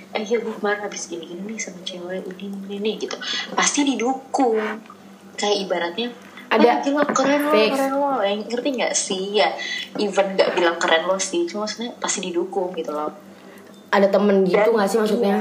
eh 0.08 0.24
ya 0.24 0.38
gue 0.38 0.54
kemarin 0.54 0.80
habis 0.80 1.04
gini 1.04 1.26
gini 1.26 1.42
nih 1.44 1.58
sama 1.58 1.82
cewek 1.82 2.24
ini 2.38 2.48
ini 2.48 2.74
ini 2.78 2.90
gitu. 2.96 3.18
Pasti 3.52 3.84
didukung. 3.84 4.80
Kayak 5.34 5.56
ibaratnya 5.66 6.08
Ada 6.48 6.64
"Ah, 6.64 6.76
gila 6.80 7.04
keren 7.04 7.44
lo 7.44 7.52
fix. 7.52 7.70
keren 7.76 7.92
lo. 7.92 8.08
Eh, 8.24 8.40
ngerti 8.40 8.68
nggak 8.72 8.94
sih? 8.96 9.36
Ya 9.36 9.52
even 10.00 10.32
nggak 10.32 10.56
bilang 10.56 10.80
keren 10.80 11.04
lo 11.04 11.20
sih 11.20 11.44
cuma 11.44 11.68
maksudnya 11.68 11.92
pasti 12.00 12.24
didukung 12.24 12.72
gitu 12.72 12.88
loh 12.88 13.12
ada 13.88 14.08
temen 14.08 14.44
gitu 14.44 14.58
Dan- 14.58 14.76
gak 14.76 14.88
sih 14.88 14.98
maksudnya? 15.00 15.38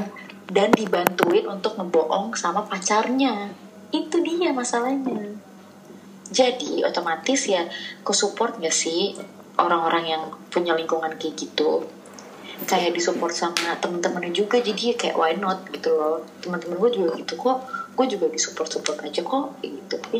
dan 0.47 0.71
dibantuin 0.71 1.43
untuk 1.43 1.75
ngebohong 1.75 2.31
sama 2.31 2.63
pacarnya. 2.63 3.51
Itu 3.91 4.23
dia 4.23 4.55
masalahnya. 4.55 5.35
Jadi 6.31 6.83
otomatis 6.83 7.47
ya 7.47 7.67
ke 8.03 8.11
support 8.15 8.59
gak 8.59 8.71
sih 8.71 9.15
orang-orang 9.59 10.07
yang 10.07 10.23
punya 10.47 10.71
lingkungan 10.75 11.11
kayak 11.19 11.35
gitu? 11.35 11.83
Kayak 12.63 12.95
disupport 12.95 13.35
sama 13.35 13.75
temen-temennya 13.77 14.33
juga 14.33 14.57
jadi 14.57 14.91
ya 14.91 14.95
kayak 14.95 15.15
why 15.19 15.35
not 15.35 15.67
gitu 15.69 15.93
loh. 15.93 16.23
Teman-teman 16.39 16.79
gue 16.79 16.91
juga 16.95 17.11
gitu 17.19 17.33
kok. 17.35 17.67
Gue 17.93 18.05
juga 18.07 18.31
disupport 18.31 18.69
support 18.71 18.97
aja 19.03 19.21
kok 19.21 19.45
kayak 19.59 19.71
gitu. 19.83 19.93
Tapi 19.99 20.19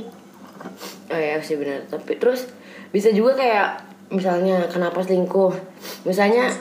oh 1.08 1.20
ya 1.20 1.40
sih 1.40 1.56
benar. 1.56 1.88
Tapi 1.88 2.20
terus 2.20 2.52
bisa 2.92 3.10
juga 3.16 3.40
kayak 3.40 3.68
misalnya 4.12 4.68
kenapa 4.68 5.00
selingkuh? 5.02 5.56
Misalnya 6.04 6.52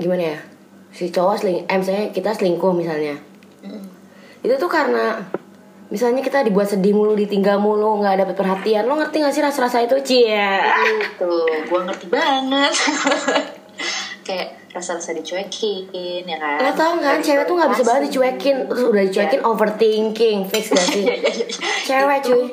gimana 0.00 0.36
ya 0.36 0.38
si 0.92 1.08
cowok 1.08 1.40
seling 1.40 1.58
eh 1.64 1.76
misalnya 1.80 2.06
kita 2.12 2.30
selingkuh 2.36 2.72
misalnya. 2.76 3.16
Itu 4.44 4.54
tuh 4.60 4.70
karena 4.70 5.24
misalnya 5.92 6.24
kita 6.24 6.40
dibuat 6.40 6.72
sedih 6.72 6.96
mulu 6.96 7.12
ditinggal 7.12 7.60
mulu 7.60 8.00
nggak 8.00 8.24
dapet 8.24 8.34
perhatian. 8.36 8.88
Lo 8.88 8.96
ngerti 8.96 9.20
gak 9.20 9.34
sih 9.36 9.44
rasa-rasa 9.44 9.84
itu? 9.84 9.96
Cie. 10.00 10.48
Gitu. 11.00 11.32
Gue 11.68 11.80
ngerti 11.84 12.06
banget. 12.08 12.72
Kayak 14.26 14.72
rasa-rasa 14.72 15.12
dicuekin 15.12 16.24
ya 16.24 16.38
kan? 16.40 16.64
Lo 16.64 16.72
tau 16.72 16.96
kan 16.96 17.20
cewek 17.20 17.44
tuh 17.44 17.54
nggak 17.60 17.70
bisa 17.76 17.82
banget 17.84 18.02
dicuekin. 18.08 18.56
terus 18.72 18.84
udah 18.88 19.02
dicuekin 19.04 19.40
overthinking. 19.44 20.38
Fix 20.48 20.72
gak 20.72 20.86
sih? 20.88 21.04
Iya, 21.08 21.14
iya, 21.20 21.32
iya. 21.32 21.46
cewek 21.84 22.18
Itu 22.24 22.28
cuy. 22.28 22.44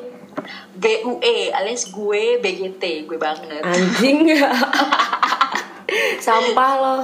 GUE 0.80 1.52
alias 1.52 1.92
gue 1.92 2.22
BGT 2.40 3.08
gue 3.08 3.18
banget. 3.18 3.60
Anjing. 3.64 4.30
Sampah 6.24 6.72
lo 6.78 6.96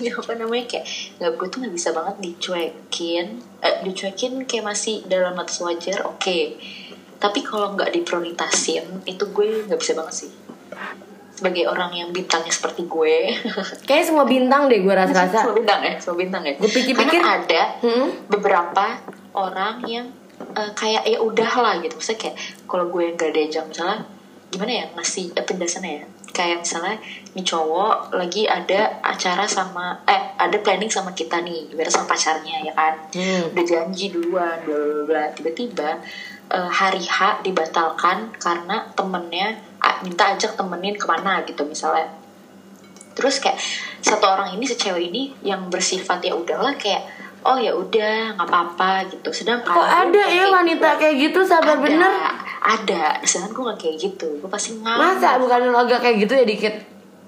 ya 0.00 0.12
apa 0.12 0.32
namanya 0.34 0.64
kayak 0.66 0.86
nggak 1.16 1.32
gue 1.32 1.46
tuh 1.46 1.58
nggak 1.60 1.74
bisa 1.74 1.90
banget 1.90 2.16
dicuekin 2.18 3.26
eh, 3.58 3.76
dicuekin 3.82 4.32
kayak 4.42 4.64
masih 4.66 5.04
dalam 5.04 5.32
batas 5.32 5.58
wajar 5.58 6.02
oke. 6.04 6.38
Tapi 7.16 7.40
kalau 7.40 7.72
nggak 7.72 7.90
diprioritasin 7.90 8.84
itu 9.04 9.24
gue 9.26 9.64
nggak 9.64 9.76
bisa 9.76 9.92
banget 9.92 10.14
sih. 10.18 10.30
Sebagai 11.34 11.66
orang 11.66 11.90
yang 11.90 12.08
bintangnya 12.08 12.48
seperti 12.48 12.84
gue. 12.84 13.34
Kayak 13.88 14.06
semua 14.06 14.22
bintang 14.22 14.70
deh 14.70 14.78
gue 14.78 14.94
rasa-rasa. 14.94 15.42
semua 15.42 15.56
bintang 15.56 15.80
ya 15.82 15.94
semua 15.98 16.16
bintang 16.16 16.42
ya. 16.42 16.54
Gue 16.54 16.68
pikir-pikir- 16.68 17.18
Karena 17.18 17.42
ada 17.42 17.62
Hmm? 17.82 18.06
beberapa 18.28 18.84
orang 19.32 19.82
yang 19.84 20.06
eh, 20.34 20.70
kayak 20.72 21.02
ya 21.04 21.18
udah 21.18 21.52
lah 21.56 21.74
gitu. 21.80 21.94
Misalnya 21.96 22.20
kayak 22.22 22.36
kalau 22.64 22.86
gue 22.86 23.02
yang 23.02 23.14
gak 23.14 23.32
diajak 23.32 23.64
misalnya 23.66 23.98
gimana 24.46 24.72
ya 24.72 24.86
ngasih 24.94 25.24
eh, 25.32 25.42
penjelasannya 25.42 25.92
ya 25.92 26.06
kayak 26.34 26.66
misalnya 26.66 26.98
nih 27.38 27.46
cowok 27.46 28.18
lagi 28.18 28.44
ada 28.50 28.98
acara 29.00 29.46
sama 29.46 29.94
eh 30.04 30.34
ada 30.34 30.58
planning 30.58 30.90
sama 30.90 31.14
kita 31.14 31.38
nih 31.46 31.70
ibarat 31.70 31.94
sama 31.94 32.10
pacarnya 32.10 32.66
ya 32.66 32.72
kan? 32.74 32.94
Hmm. 33.14 33.54
udah 33.54 33.64
janji 33.64 34.10
duluan 34.10 34.58
bla 34.66 34.74
bla 34.74 35.02
bla 35.06 35.24
tiba-tiba 35.32 36.02
eh, 36.50 36.70
hari 36.70 37.06
H 37.06 37.46
dibatalkan 37.46 38.34
karena 38.42 38.82
temennya 38.98 39.54
minta 40.04 40.36
ajak 40.36 40.58
temenin 40.58 40.94
ke 40.98 41.06
mana 41.08 41.40
gitu 41.48 41.64
misalnya. 41.64 42.12
Terus 43.14 43.40
kayak 43.40 43.56
satu 44.04 44.26
orang 44.28 44.52
ini 44.52 44.64
si 44.68 44.76
cewek 44.76 45.08
ini 45.08 45.32
yang 45.40 45.72
bersifat 45.72 46.20
ya 46.20 46.36
udahlah 46.36 46.76
kayak 46.76 47.06
oh 47.44 47.56
ya 47.56 47.72
udah 47.72 48.36
nggak 48.36 48.48
apa-apa 48.48 49.08
gitu. 49.08 49.30
Sedangkan 49.32 49.72
kok 49.72 49.88
ada 49.88 50.22
ya 50.28 50.44
wanita 50.52 50.88
gitu. 50.96 51.00
kayak 51.00 51.14
gitu 51.16 51.40
sabar 51.46 51.80
ada, 51.80 51.84
bener 51.84 52.12
ada 52.64 53.20
sedangkan 53.20 53.52
gue 53.52 53.64
gak 53.68 53.78
kayak 53.84 53.96
gitu. 54.00 54.28
Gue 54.40 54.48
pasti 54.48 54.80
ngamuk 54.80 55.20
masa? 55.20 55.36
Bukan 55.36 55.68
lo 55.68 55.78
agak 55.84 56.00
kayak 56.00 56.16
gitu 56.24 56.32
ya 56.32 56.44
dikit? 56.48 56.74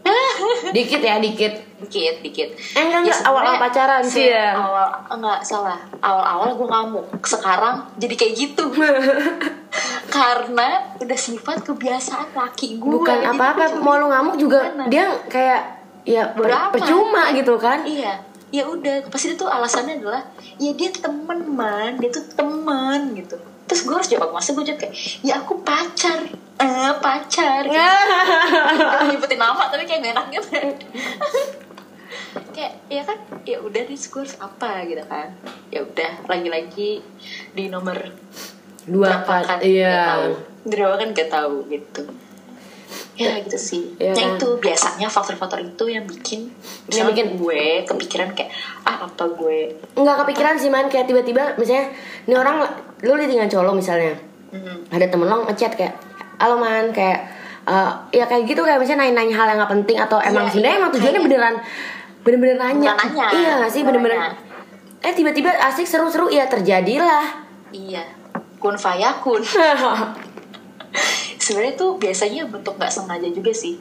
Dikit 0.76 1.02
ya 1.02 1.18
dikit? 1.18 1.52
Dikit 1.82 2.22
dikit. 2.22 2.48
Eh, 2.72 2.80
enggak, 2.80 3.04
enggak. 3.04 3.16
sebenarnya 3.18 3.26
Awal-awal 3.26 3.56
pacaran 3.60 4.04
sih 4.06 4.26
ya. 4.30 4.54
awal 4.54 4.88
enggak 5.10 5.40
salah. 5.42 5.78
Awal-awal 5.98 6.48
gue 6.54 6.68
ngamuk. 6.70 7.04
Sekarang 7.20 7.76
jadi 7.98 8.14
kayak 8.14 8.32
gitu. 8.32 8.64
Karena 10.16 10.68
udah 10.96 11.18
sifat 11.18 11.66
kebiasaan 11.66 12.32
laki 12.32 12.78
gue 12.78 12.88
bukan 12.88 13.18
apa-apa. 13.28 13.76
gue 13.76 13.82
mau 13.82 13.98
lo 13.98 14.08
ngamuk 14.08 14.36
juga 14.38 14.72
Gimana? 14.72 14.88
dia 14.88 15.04
kayak 15.28 15.62
ya 16.06 16.22
Berapa? 16.32 16.72
percuma 16.72 17.34
gitu 17.34 17.58
kan? 17.58 17.82
Iya. 17.84 18.22
Ya 18.54 18.62
udah 18.62 19.10
pasti 19.10 19.34
itu 19.34 19.42
alasannya 19.44 20.00
adalah 20.00 20.22
ya 20.56 20.70
dia 20.72 20.88
temen 20.94 21.50
man. 21.50 21.98
Dia 21.98 22.14
tuh 22.14 22.24
temen 22.32 23.12
gitu 23.18 23.36
terus 23.66 23.82
gue 23.82 23.94
harus 23.94 24.10
jawab 24.10 24.30
masa 24.30 24.54
gue 24.54 24.64
jawab 24.64 24.80
kayak 24.80 24.94
ya 25.22 25.42
aku 25.42 25.60
pacar. 25.62 26.26
Eh 26.56 26.92
pacar. 27.02 27.62
Gitu. 27.66 27.76
Nyebutin 29.12 29.38
nama 29.38 29.68
tapi 29.68 29.84
kayak 29.84 30.00
gak 30.02 30.12
enak 30.16 30.26
gitu. 30.32 30.48
Kayak 32.56 32.72
ya 32.88 33.04
kan 33.04 33.18
ya 33.44 33.60
udah 33.60 33.82
harus 33.84 34.40
apa? 34.40 34.84
Gitu 34.88 35.04
kan. 35.04 35.36
Ya 35.68 35.84
udah 35.84 36.24
lagi-lagi 36.24 37.04
di 37.52 37.64
nomor 37.68 38.12
dua 38.88 39.20
kan? 39.20 39.60
gak 39.60 39.60
iya. 39.60 40.32
Berapa 40.64 40.96
kan? 40.96 41.12
Gak 41.12 41.28
tahu 41.28 41.68
gitu 41.68 42.08
ya 43.16 43.40
gitu 43.40 43.56
sih. 43.56 43.82
Iya 43.96 44.12
ya 44.12 44.24
kan? 44.26 44.36
itu 44.36 44.48
biasanya 44.56 45.08
faktor-faktor 45.08 45.58
itu 45.58 45.84
yang 45.86 46.04
bikin 46.04 46.52
Yang 46.86 47.06
bikin- 47.10 47.30
gue 47.34 47.62
kepikiran 47.82 48.28
kayak 48.30 48.52
ah 48.82 49.02
apa 49.02 49.24
gue? 49.26 49.72
Nggak 49.92 50.16
kepikiran 50.22 50.54
sih 50.54 50.68
man. 50.68 50.86
Kayak 50.86 51.08
tiba-tiba 51.08 51.56
misalnya 51.56 51.90
ini 52.22 52.34
orang 52.34 52.60
lu 53.00 53.12
ditinggal 53.14 53.48
cowok 53.48 53.64
lo 53.64 53.72
misalnya. 53.72 54.14
Hmm, 54.46 54.84
ada 54.88 55.06
temen 55.06 55.26
lo 55.26 55.42
ngechat 55.44 55.72
kayak 55.74 55.96
halo 56.36 56.56
man 56.56 56.88
kayak 56.90 57.24
eh, 57.64 57.90
ya 58.12 58.24
kayak 58.24 58.44
gitu 58.44 58.60
kayak 58.60 58.76
misalnya 58.76 59.02
nanya-nanya 59.02 59.34
hal 59.34 59.46
yang 59.48 59.58
nggak 59.58 59.72
penting 59.74 59.96
atau 59.98 60.18
emang 60.18 60.44
Iya, 60.44 60.52
sebenarnya 60.52 60.70
iya, 60.70 60.78
emang 60.78 60.92
tujuannya 60.92 61.12
kayak- 61.12 61.26
beneran 61.26 61.54
bener-bener 62.22 62.56
nanya. 62.56 62.90
Nanya, 62.96 63.26
iya 63.32 63.50
gak 63.58 63.70
sih 63.70 63.82
bener-bener. 63.82 64.18
eh 64.98 65.12
tiba-tiba 65.12 65.48
asik 65.62 65.84
seru-seru 65.84 66.26
ya 66.28 66.44
terjadilah. 66.44 67.26
Iya. 67.70 68.02
Kun 68.56 68.74
fayakun 68.74 69.40
sebenarnya 71.46 71.74
tuh 71.78 71.90
biasanya 72.02 72.42
bentuk 72.50 72.74
nggak 72.74 72.90
sengaja 72.90 73.28
juga 73.30 73.54
sih 73.54 73.78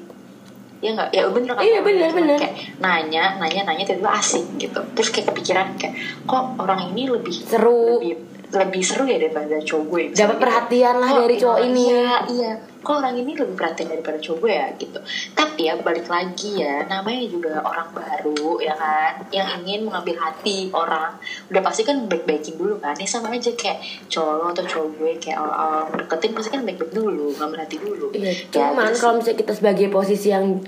ya 0.85 0.93
nggak 0.93 1.09
ya 1.17 1.25
bener 1.33 1.51
kan 1.57 1.63
Iya, 1.65 1.79
bener, 1.81 2.09
bener. 2.13 2.37
kayak 2.37 2.77
nanya 2.77 3.41
nanya 3.41 3.65
nanya 3.65 3.83
tiba-tiba 3.89 4.11
asik 4.21 4.45
gitu 4.61 4.77
terus 4.93 5.09
kayak 5.09 5.33
kepikiran 5.33 5.73
kayak 5.81 5.97
kok 6.29 6.45
orang 6.61 6.93
ini 6.93 7.09
lebih 7.09 7.33
Seru. 7.33 7.97
lebih, 7.97 8.21
lebih 8.57 8.79
seru 8.79 9.03
ya 9.03 9.17
daripada 9.17 9.55
cowok 9.57 9.83
gue 9.85 10.01
Dapat 10.09 10.17
gitu. 10.31 10.41
perhatian 10.41 10.95
lah 10.97 11.09
Kok 11.09 11.19
dari 11.21 11.35
cowok 11.35 11.57
iya, 11.57 11.65
ini. 11.65 11.83
iya 11.85 12.15
iya 12.27 12.51
kok 12.79 13.01
orang 13.01 13.17
ini 13.17 13.33
lebih 13.33 13.55
perhatian 13.55 13.89
daripada 13.89 14.13
cowok 14.15 14.37
gue 14.39 14.53
ya 14.53 14.67
gitu 14.77 14.99
tapi 15.33 15.61
ya 15.63 15.73
balik 15.75 16.05
lagi 16.05 16.51
ya 16.55 16.85
namanya 16.85 17.25
juga 17.25 17.57
orang 17.59 17.89
baru 17.89 18.61
ya 18.61 18.71
kan 18.71 19.25
yang 19.29 19.49
ingin 19.59 19.81
mengambil 19.83 20.13
hati 20.15 20.69
orang 20.69 21.17
udah 21.49 21.61
pasti 21.61 21.81
kan 21.81 22.05
baik-baikin 22.05 22.53
dulu 22.55 22.77
kan 22.77 22.93
ya 22.93 23.05
sama 23.05 23.33
aja 23.33 23.49
kayak 23.51 23.81
cowok 24.05 24.53
atau 24.53 24.63
cowok 24.63 24.89
gue 24.95 25.11
kayak 25.17 25.33
awal-awal 25.35 25.89
deketin 25.97 26.31
pasti 26.31 26.49
kan 26.51 26.61
baik-baik 26.61 26.91
dulu 26.91 27.33
ngambil 27.33 27.59
hati 27.59 27.77
dulu 27.77 28.13
Iya, 28.13 28.29
Ya, 28.29 28.33
cuman 28.69 28.93
kalau 28.93 29.13
misalnya 29.17 29.37
kita 29.39 29.53
sebagai 29.55 29.87
posisi 29.89 30.29
yang 30.29 30.61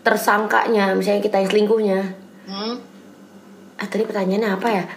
tersangkanya, 0.00 0.92
misalnya 0.92 1.20
kita 1.20 1.36
yang 1.36 1.46
selingkuhnya, 1.48 2.00
Hmm? 2.42 2.74
ah 3.76 3.86
tadi 3.86 4.02
pertanyaannya 4.02 4.50
apa 4.50 4.68
ya? 4.68 4.84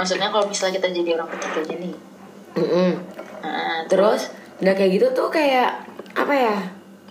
Maksudnya 0.00 0.32
kalau 0.32 0.48
misalnya 0.48 0.80
kita 0.80 0.88
jadi 0.96 1.10
orang 1.20 1.28
ketiganya 1.28 1.76
nih 1.84 1.94
Mm-mm. 2.56 2.90
nah, 3.44 3.84
Terus 3.84 4.32
udah 4.64 4.72
kayak 4.72 4.90
gitu 4.96 5.06
tuh 5.12 5.28
kayak 5.28 5.84
apa 6.16 6.34
ya? 6.34 6.56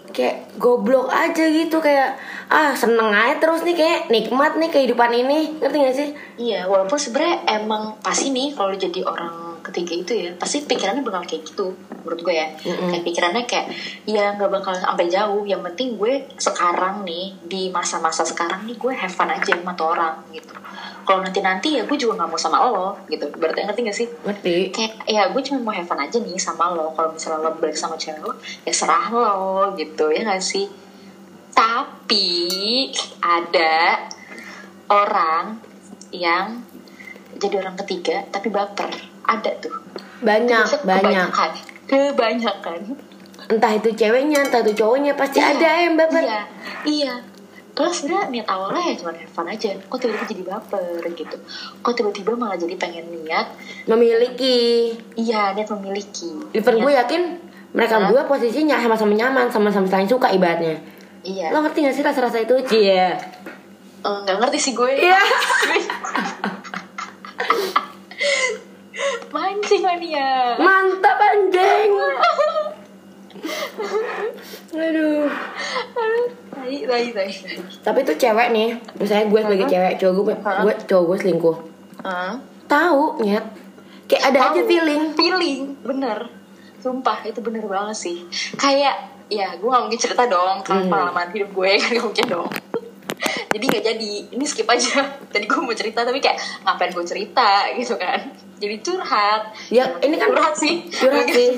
Kayak 0.09 0.49
goblok 0.57 1.13
aja 1.13 1.45
gitu 1.45 1.77
kayak 1.77 2.17
ah 2.49 2.73
seneng 2.73 3.13
aja 3.13 3.37
terus 3.37 3.61
nih 3.61 3.77
kayak 3.77 4.09
nikmat 4.09 4.57
nih 4.57 4.73
kehidupan 4.73 5.13
ini 5.13 5.61
ngerti 5.61 5.77
gak 5.85 5.95
sih? 5.95 6.09
Iya, 6.41 6.65
walaupun 6.65 6.97
sebenarnya 6.97 7.45
emang 7.61 7.93
pasti 8.01 8.33
nih 8.33 8.57
kalau 8.57 8.73
jadi 8.73 9.05
orang 9.05 9.48
ketiga 9.69 9.93
itu 9.95 10.11
ya 10.13 10.29
pasti 10.35 10.65
pikirannya 10.65 11.05
bakal 11.05 11.23
kayak 11.23 11.45
gitu 11.45 11.73
menurut 12.01 12.19
gue 12.25 12.35
ya. 12.35 12.47
Mm-mm. 12.49 12.89
kayak 12.91 13.03
pikirannya 13.05 13.43
kayak 13.45 13.67
ya 14.09 14.33
nggak 14.35 14.51
bakal 14.51 14.73
sampai 14.75 15.07
jauh. 15.07 15.43
Yang 15.45 15.61
penting 15.71 15.89
gue 15.95 16.13
sekarang 16.35 17.05
nih 17.05 17.37
di 17.45 17.69
masa-masa 17.69 18.25
sekarang 18.25 18.65
nih 18.65 18.75
gue 18.75 18.91
have 18.93 19.13
fun 19.13 19.29
aja 19.29 19.53
sama 19.53 19.73
tuh 19.77 19.93
orang 19.93 20.15
gitu. 20.33 20.53
Kalau 21.07 21.25
nanti 21.25 21.39
nanti 21.41 21.67
ya 21.77 21.83
gue 21.89 21.97
juga 21.97 22.21
nggak 22.21 22.29
mau 22.29 22.39
sama 22.39 22.57
lo 22.69 22.97
gitu. 23.09 23.25
Berarti 23.33 23.65
ngerti 23.65 23.81
gak 23.85 23.97
sih? 23.97 24.07
Ngerti? 24.25 24.55
kayak 24.69 24.93
ya 25.09 25.23
gue 25.33 25.41
cuma 25.41 25.69
mau 25.69 25.73
have 25.73 25.87
fun 25.89 25.97
aja 25.97 26.17
nih 26.21 26.37
sama 26.37 26.73
lo. 26.73 26.93
Kalau 26.93 27.13
misalnya 27.13 27.49
lo 27.49 27.49
balik 27.57 27.77
sama 27.77 27.97
cewek 27.97 28.21
lo 28.21 28.37
ya 28.65 28.73
serah 28.73 29.09
lo 29.09 29.73
gitu. 29.77 30.09
Ya 30.13 30.21
gak 30.25 30.43
sih? 30.43 30.69
Tapi 31.53 32.89
ada 33.19 34.05
orang 34.89 35.61
yang 36.09 36.65
jadi 37.39 37.61
orang 37.61 37.77
ketiga 37.85 38.25
tapi 38.29 38.49
baper 38.49 38.89
ada 39.29 39.51
tuh 39.59 39.73
Banyak, 40.19 40.65
banyak. 40.81 41.29
kebanyakan 41.29 41.51
kebanyakan 41.85 42.81
Entah 43.49 43.73
itu 43.73 43.89
ceweknya, 43.91 44.43
entah 44.43 44.61
itu 44.61 44.73
cowoknya 44.75 45.13
pasti 45.13 45.37
Iya, 45.37 45.49
ada 45.51 45.69
yang 45.79 45.93
baper. 45.95 46.21
iya 46.21 46.41
iya 46.83 47.13
terus 47.69 48.03
sebenarnya 48.03 48.27
niat 48.29 48.47
awalnya 48.47 48.81
ya 48.83 48.93
cuma 48.93 49.11
have 49.11 49.31
fun 49.31 49.47
aja 49.47 49.71
kok 49.71 49.97
tiba-tiba 49.97 50.25
jadi 50.27 50.43
baper 50.43 50.99
gitu 51.09 51.37
kok 51.79 51.93
tiba-tiba 51.93 52.35
malah 52.35 52.53
jadi 52.53 52.75
pengen 52.75 53.07
niat 53.09 53.47
Memiliki. 53.85 54.91
iya 55.15 55.53
niat 55.53 55.69
memiliki 55.71 56.29
Even 56.51 56.75
Niat- 56.75 56.83
gue 56.83 56.91
yakin 56.93 57.21
mereka 57.71 57.95
Hah? 57.95 58.01
berdua 58.03 58.23
posisinya 58.25 58.75
sama-sama 58.75 59.13
nyaman, 59.13 59.47
sama-sama 59.47 59.85
saling 59.85 60.05
suka 60.05 60.27
ibaratnya. 60.27 60.75
iya 61.21 61.49
Lo 61.49 61.61
ngerti 61.61 61.81
gak 61.81 61.93
sih 61.93 62.01
rasa-rasa 62.01 62.37
itu? 62.39 62.57
Cie. 62.63 63.15
Eh, 63.99 64.17
nggak 64.19 64.37
ngerti 64.37 64.57
sih 64.59 64.73
gue 64.73 64.89
Iya. 64.91 65.21
mancing 69.29 69.81
mania 69.81 70.57
Mantap 70.57 71.17
anjing. 71.17 71.91
Aduh. 74.71 75.25
tai 76.51 76.75
tai 76.81 77.05
tai 77.09 77.31
Tapi 77.79 77.99
tuh 78.03 78.15
cewek 78.15 78.47
nih, 78.51 78.69
misalnya 78.95 79.25
gue 79.27 79.39
sebagai 79.39 79.65
Hah? 79.65 79.71
cewek, 79.71 79.93
cowok 79.97 80.13
gue, 80.19 80.35
Hah? 80.39 80.61
gue 80.61 80.73
cowok 80.85 81.03
gue 81.05 81.17
selingkuh. 81.19 81.57
Hah? 82.01 82.33
Tahu, 82.65 83.03
nyet. 83.19 83.45
Kayak 84.05 84.23
ada 84.27 84.39
aja 84.43 84.51
Tahu. 84.55 84.67
feeling. 84.67 85.01
feeling 85.13 85.61
bener 85.79 86.29
sumpah 86.79 87.19
itu 87.21 87.37
bener 87.39 87.61
banget 87.61 87.91
sih 87.93 88.17
kayak 88.55 88.95
ya 89.27 89.51
gue 89.53 89.67
gak 89.67 89.83
mungkin 89.83 89.99
cerita 89.99 90.23
dong 90.25 90.63
kan 90.63 90.79
Hmm. 90.79 90.87
pengalaman 90.87 91.27
hidup 91.29 91.51
gue 91.51 91.71
kan 91.77 91.91
gak 91.91 92.05
mungkin 92.05 92.25
dong 92.25 92.47
jadi 93.49 93.65
nggak 93.65 93.85
jadi. 93.85 94.13
Ini 94.37 94.45
skip 94.45 94.69
aja. 94.69 95.09
Tadi 95.33 95.45
gue 95.45 95.59
mau 95.59 95.73
cerita 95.73 96.05
tapi 96.05 96.21
kayak 96.21 96.37
ngapain 96.65 96.93
gue 96.93 97.05
cerita 97.05 97.65
gitu 97.73 97.97
kan. 97.97 98.19
Jadi 98.61 98.75
curhat. 98.85 99.41
Ya, 99.73 99.89
ini 100.05 100.15
kan 100.19 100.29
curhat 100.29 100.55
sih. 100.55 100.85
curhat 100.89 101.27
sih. 101.29 101.57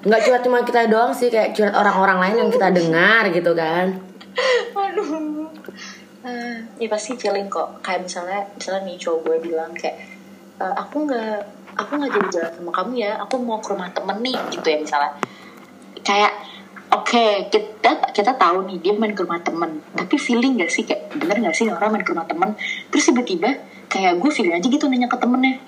Nggak 0.00 0.20
curhat 0.24 0.42
cuma 0.46 0.64
kita 0.64 0.88
doang 0.88 1.12
sih, 1.12 1.28
kayak 1.28 1.52
curhat 1.52 1.76
orang-orang 1.76 2.18
lain 2.24 2.36
yang 2.46 2.50
kita 2.50 2.68
dengar 2.72 3.28
gitu 3.28 3.52
kan. 3.52 4.00
aduh. 4.72 5.50
Eh, 6.20 6.56
ya 6.80 6.88
pasti 6.88 7.16
feeling 7.16 7.48
kok. 7.52 7.80
Kayak 7.84 8.08
misalnya 8.08 8.40
misalnya 8.56 8.88
nih 8.88 8.96
cowok 9.00 9.18
gue 9.24 9.36
bilang 9.50 9.72
kayak 9.76 10.00
"Eh, 10.60 10.74
aku 10.76 11.08
nggak 11.08 11.40
aku 11.76 11.90
nggak 11.96 12.12
jadi 12.12 12.28
jalan 12.32 12.52
sama 12.56 12.72
kamu 12.72 12.92
ya. 13.00 13.12
Aku 13.24 13.40
mau 13.40 13.60
ke 13.60 13.72
rumah 13.72 13.88
temen 13.92 14.16
nih 14.20 14.36
gitu 14.52 14.64
ya 14.68 14.78
misalnya. 14.80 15.12
Kayak 16.00 16.32
Oke, 16.90 17.46
kita 17.54 18.10
kita 18.10 18.34
tahu 18.34 18.66
nih 18.66 18.82
dia 18.82 18.92
main 18.98 19.14
ke 19.14 19.22
rumah 19.22 19.38
temen. 19.38 19.78
Tapi 19.94 20.18
feeling 20.18 20.58
gak 20.58 20.70
sih 20.74 20.82
kayak 20.82 21.14
bener 21.14 21.38
gak 21.38 21.54
sih 21.54 21.70
orang 21.70 21.94
main 21.94 22.02
ke 22.02 22.10
rumah 22.10 22.26
temen? 22.26 22.58
Terus 22.90 23.14
tiba-tiba 23.14 23.62
kayak 23.86 24.18
gue 24.18 24.30
feeling 24.34 24.58
aja 24.58 24.66
gitu 24.66 24.90
nanya 24.90 25.06
ke 25.06 25.14
temennya. 25.14 25.62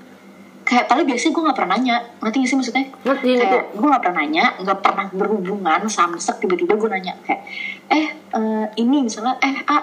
Kayak 0.66 0.90
paling 0.90 1.06
biasanya 1.06 1.32
gue 1.34 1.42
gak 1.46 1.56
pernah 1.58 1.70
nanya. 1.78 1.96
Ngerti 2.18 2.36
gak 2.42 2.48
sih 2.50 2.56
maksudnya? 2.58 2.86
Ngerti. 3.06 3.30
Kayak 3.38 3.64
gue 3.70 3.86
gak 3.86 4.02
pernah 4.02 4.18
nanya, 4.18 4.44
gak 4.66 4.78
pernah 4.82 5.06
berhubungan 5.14 5.80
samsek 5.86 6.42
tiba-tiba 6.42 6.74
gue 6.74 6.88
nanya 6.90 7.14
kayak, 7.22 7.40
eh 7.86 8.06
eh, 8.10 8.66
ini 8.82 9.06
misalnya, 9.06 9.38
eh 9.38 9.56
A, 9.70 9.78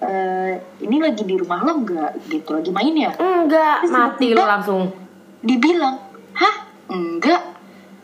eh, 0.00 0.52
ini 0.80 0.96
lagi 0.96 1.28
di 1.28 1.36
rumah 1.36 1.60
lo 1.60 1.84
nggak 1.84 2.10
gitu 2.32 2.56
lagi 2.56 2.70
main 2.72 2.94
ya? 2.96 3.12
Enggak, 3.20 3.84
Terus 3.84 3.92
mati 3.92 4.26
lu 4.32 4.40
langsung. 4.40 4.88
Dibilang, 5.44 5.96
hah 6.36 6.56
enggak, 6.88 7.42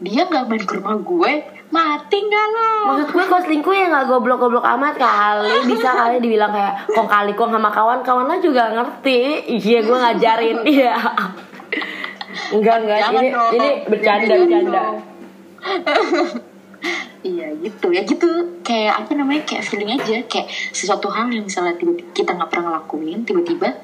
dia 0.00 0.28
nggak 0.28 0.44
main 0.44 0.64
ke 0.64 0.74
rumah 0.76 0.96
gue, 1.00 1.32
mati 1.70 2.16
nggak 2.22 2.46
lo? 2.54 2.70
Maksud 2.94 3.08
gue 3.10 3.24
kalau 3.26 3.42
selingkuh 3.42 3.74
ya 3.74 3.86
nggak 3.90 4.06
goblok-goblok 4.06 4.66
amat 4.78 4.94
kali. 4.94 5.54
Bisa 5.66 5.90
kali 5.90 6.16
dibilang 6.22 6.54
kayak 6.54 6.86
Kong 6.94 7.08
kali 7.10 7.32
kong 7.34 7.50
sama 7.50 7.70
kawan-kawan 7.74 8.26
lo 8.30 8.36
juga 8.38 8.70
ngerti. 8.70 9.50
Iya 9.58 9.78
gue 9.82 9.96
ngajarin. 9.96 10.58
Iya. 10.76 10.94
Enggak 12.54 12.76
enggak. 12.84 12.98
Jangan 13.02 13.22
ini 13.22 13.28
dong. 13.32 13.50
ini 13.54 13.68
bercanda 13.90 14.34
bercanda. 14.38 14.84
Iya 17.26 17.58
gitu. 17.58 17.90
Ya 17.90 18.06
gitu. 18.06 18.30
Kayak 18.62 19.02
apa 19.02 19.10
namanya 19.18 19.42
kayak 19.42 19.66
feeling 19.66 19.90
aja. 19.90 20.22
Kayak 20.30 20.46
sesuatu 20.70 21.10
hal 21.10 21.26
yang 21.26 21.42
misalnya 21.42 21.74
tiba 21.74 21.98
kita 22.14 22.38
nggak 22.38 22.46
pernah 22.46 22.70
ngelakuin 22.70 23.26
tiba-tiba 23.26 23.74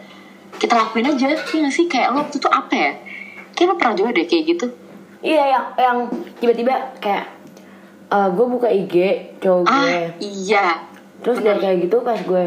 kita 0.62 0.78
lakuin 0.78 1.10
aja. 1.10 1.34
Iya 1.34 1.58
nggak 1.66 1.74
sih? 1.74 1.90
Kayak 1.90 2.14
lo 2.14 2.22
waktu 2.22 2.38
itu 2.38 2.46
apa 2.46 2.74
ya? 2.78 2.92
Kayak 3.58 3.66
lo 3.66 3.74
pernah 3.74 3.94
juga 3.98 4.10
deh 4.14 4.26
kayak 4.30 4.44
gitu. 4.46 4.66
Iya 5.26 5.42
yang 5.58 5.64
yang 5.74 5.98
tiba-tiba 6.38 6.74
kayak 7.02 7.41
eh 8.12 8.28
gue 8.28 8.47
buka 8.47 8.69
IG 8.69 8.95
cowok 9.40 9.62
gue. 9.64 9.73
ah 9.73 10.04
iya. 10.21 10.66
Terus 11.25 11.38
dia 11.40 11.57
kayak 11.57 11.88
gitu 11.88 12.04
pas 12.04 12.21
gue. 12.21 12.45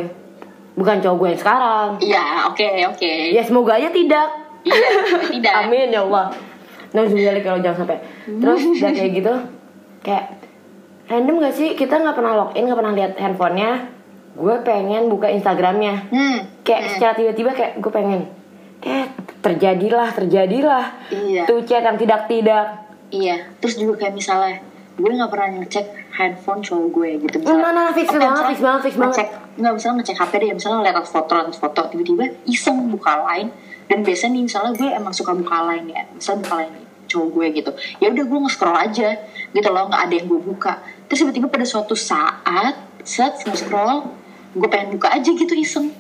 Bukan 0.78 0.96
cowok 1.02 1.18
gue 1.18 1.28
yang 1.34 1.42
sekarang. 1.42 1.90
Iya 1.98 2.26
oke 2.54 2.70
oke. 2.94 3.14
Ya 3.34 3.42
semoga 3.42 3.82
aja 3.82 3.90
tidak. 3.90 4.30
Iya 4.62 4.90
tidak. 5.32 5.54
Amin 5.66 5.90
ya 5.90 6.06
Allah. 6.06 6.30
Nauzubillah 6.94 7.42
kalau 7.42 7.60
jangan 7.66 7.84
sampai. 7.84 8.00
Terus 8.24 8.62
udah 8.64 8.92
kayak 8.94 9.12
gitu 9.20 9.34
Kayak 10.06 10.26
Random 11.06 11.38
gak 11.38 11.54
sih? 11.54 11.78
Kita 11.78 12.02
gak 12.02 12.18
pernah 12.18 12.34
login 12.34 12.66
Gak 12.66 12.78
pernah 12.82 12.94
lihat 12.94 13.14
handphonenya. 13.18 13.72
Gue 14.38 14.56
pengen 14.62 15.10
buka 15.10 15.28
Instagramnya. 15.34 16.08
Hmm 16.14 16.38
Kayak 16.66 16.98
secara 16.98 17.14
tiba-tiba 17.14 17.52
kayak 17.54 17.74
gue 17.82 17.92
pengen 17.94 18.22
Eh 18.86 19.06
terjadilah 19.42 20.14
Terjadilah. 20.14 20.86
Iya. 21.10 21.44
Tuh 21.50 21.62
chat 21.66 21.82
yang 21.82 21.98
tidak-tidak. 21.98 22.86
Iya, 23.14 23.38
terus 23.62 23.78
juga 23.78 24.02
kayak 24.02 24.18
misalnya 24.18 24.58
gue 24.96 25.12
nggak 25.12 25.32
pernah 25.32 25.50
ngecek 25.60 25.86
handphone 26.16 26.62
cowok 26.64 26.88
gue 26.96 27.10
gitu. 27.28 27.38
Nah, 27.44 27.72
nah, 27.76 27.92
fix 27.92 28.08
banget, 28.08 28.24
misalnya 28.32 28.48
fix 28.48 28.60
banget, 28.64 28.82
fix 28.88 28.96
banget. 28.96 29.12
ngecek, 29.12 29.28
nggak 29.60 29.74
misalnya 29.76 29.96
ngecek 30.00 30.18
HP 30.24 30.34
deh 30.40 30.50
misalnya 30.56 30.80
lihat 30.88 30.96
foto 31.04 31.32
lihat 31.36 31.56
foto 31.60 31.82
tiba-tiba 31.92 32.26
iseng 32.48 32.78
buka 32.88 33.14
line. 33.28 33.50
Dan 33.86 34.02
biasanya 34.02 34.34
nih 34.34 34.44
misalnya 34.50 34.72
gue 34.74 34.90
emang 34.90 35.14
suka 35.14 35.38
buka 35.38 35.62
line 35.70 35.88
ya 35.94 36.02
misalnya 36.10 36.40
buka 36.42 36.56
line 36.64 36.76
cowok 37.06 37.28
gue 37.38 37.46
gitu. 37.62 37.72
Ya 38.02 38.08
udah 38.10 38.24
gue 38.26 38.40
nge-scroll 38.50 38.78
aja 38.82 39.10
gitu 39.54 39.70
loh 39.70 39.84
nggak 39.92 40.02
ada 40.10 40.14
yang 40.16 40.28
gue 40.32 40.42
buka. 40.42 40.74
Terus 41.06 41.20
tiba-tiba 41.22 41.48
pada 41.52 41.66
suatu 41.68 41.94
saat 41.94 42.76
set 43.06 43.46
nge-scroll 43.46 44.10
gue 44.56 44.70
pengen 44.72 44.96
buka 44.98 45.12
aja 45.12 45.30
gitu 45.30 45.54
iseng 45.54 45.92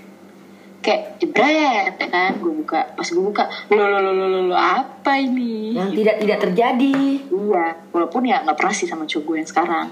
kayak 0.85 1.17
jebret 1.17 1.89
ya 1.97 2.07
kan 2.13 2.37
gue 2.37 2.53
buka 2.61 2.93
pas 2.93 3.07
gue 3.09 3.23
buka 3.25 3.49
lo 3.73 3.89
lo 3.89 3.97
lo 3.97 4.11
lo 4.13 4.25
lo, 4.29 4.39
lo 4.53 4.57
apa 4.57 5.17
ini 5.17 5.73
Yang 5.73 5.89
tidak-tidak 5.97 6.37
terjadi 6.45 6.97
Iya, 7.25 7.65
walaupun 7.89 8.21
ya 8.27 8.43
nggak 8.45 8.57
pernah 8.57 8.75
sih 8.75 8.87
sama 8.87 9.07
cowok 9.07 9.23
gue 9.25 9.35
yang 9.39 9.49
sekarang. 9.49 9.87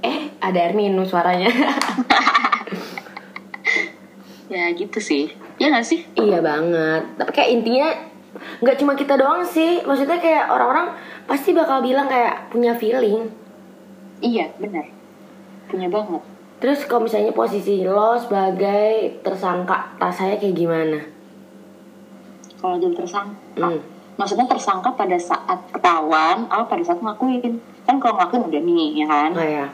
Eh 0.00 0.32
ada 0.40 0.58
air 0.58 0.72
minum 0.72 1.04
suaranya 1.04 1.52
Ya 4.50 4.66
gitu 4.74 4.98
sih. 4.98 5.30
Ya 5.62 5.70
nggak 5.70 5.86
sih? 5.86 6.02
Iya 6.18 6.42
banget. 6.42 7.06
Tapi 7.14 7.30
kayak 7.30 7.50
intinya 7.54 7.88
nggak 8.58 8.76
cuma 8.82 8.98
kita 8.98 9.14
doang 9.14 9.46
sih. 9.46 9.84
Maksudnya 9.86 10.18
kayak 10.18 10.50
orang-orang 10.50 10.96
pasti 11.30 11.54
bakal 11.54 11.84
bilang 11.84 12.10
kayak 12.10 12.50
punya 12.50 12.74
feeling. 12.74 13.30
Iya, 14.18 14.50
benar. 14.58 14.90
Punya 15.70 15.86
banget. 15.86 16.22
Terus 16.60 16.84
kalau 16.84 17.08
misalnya 17.08 17.32
posisi 17.32 17.80
lo 17.80 18.20
sebagai 18.20 19.20
tersangka, 19.24 19.96
rasanya 19.96 20.36
kayak 20.36 20.56
gimana? 20.56 21.00
Kalau 22.60 22.76
jadi 22.76 22.92
tersangka. 22.92 23.64
Hmm. 23.64 23.80
Maksudnya 24.20 24.44
tersangka 24.44 24.92
pada 24.92 25.16
saat 25.16 25.56
ketahuan, 25.72 26.44
atau 26.52 26.68
pada 26.68 26.84
saat 26.84 27.00
ngelakuin. 27.00 27.56
Kan 27.88 27.96
kalau 27.96 28.20
ngelakuin 28.20 28.52
udah 28.52 28.60
nih, 28.60 28.86
ya 29.00 29.06
kan? 29.08 29.30
Oh 29.32 29.40
ya. 29.40 29.66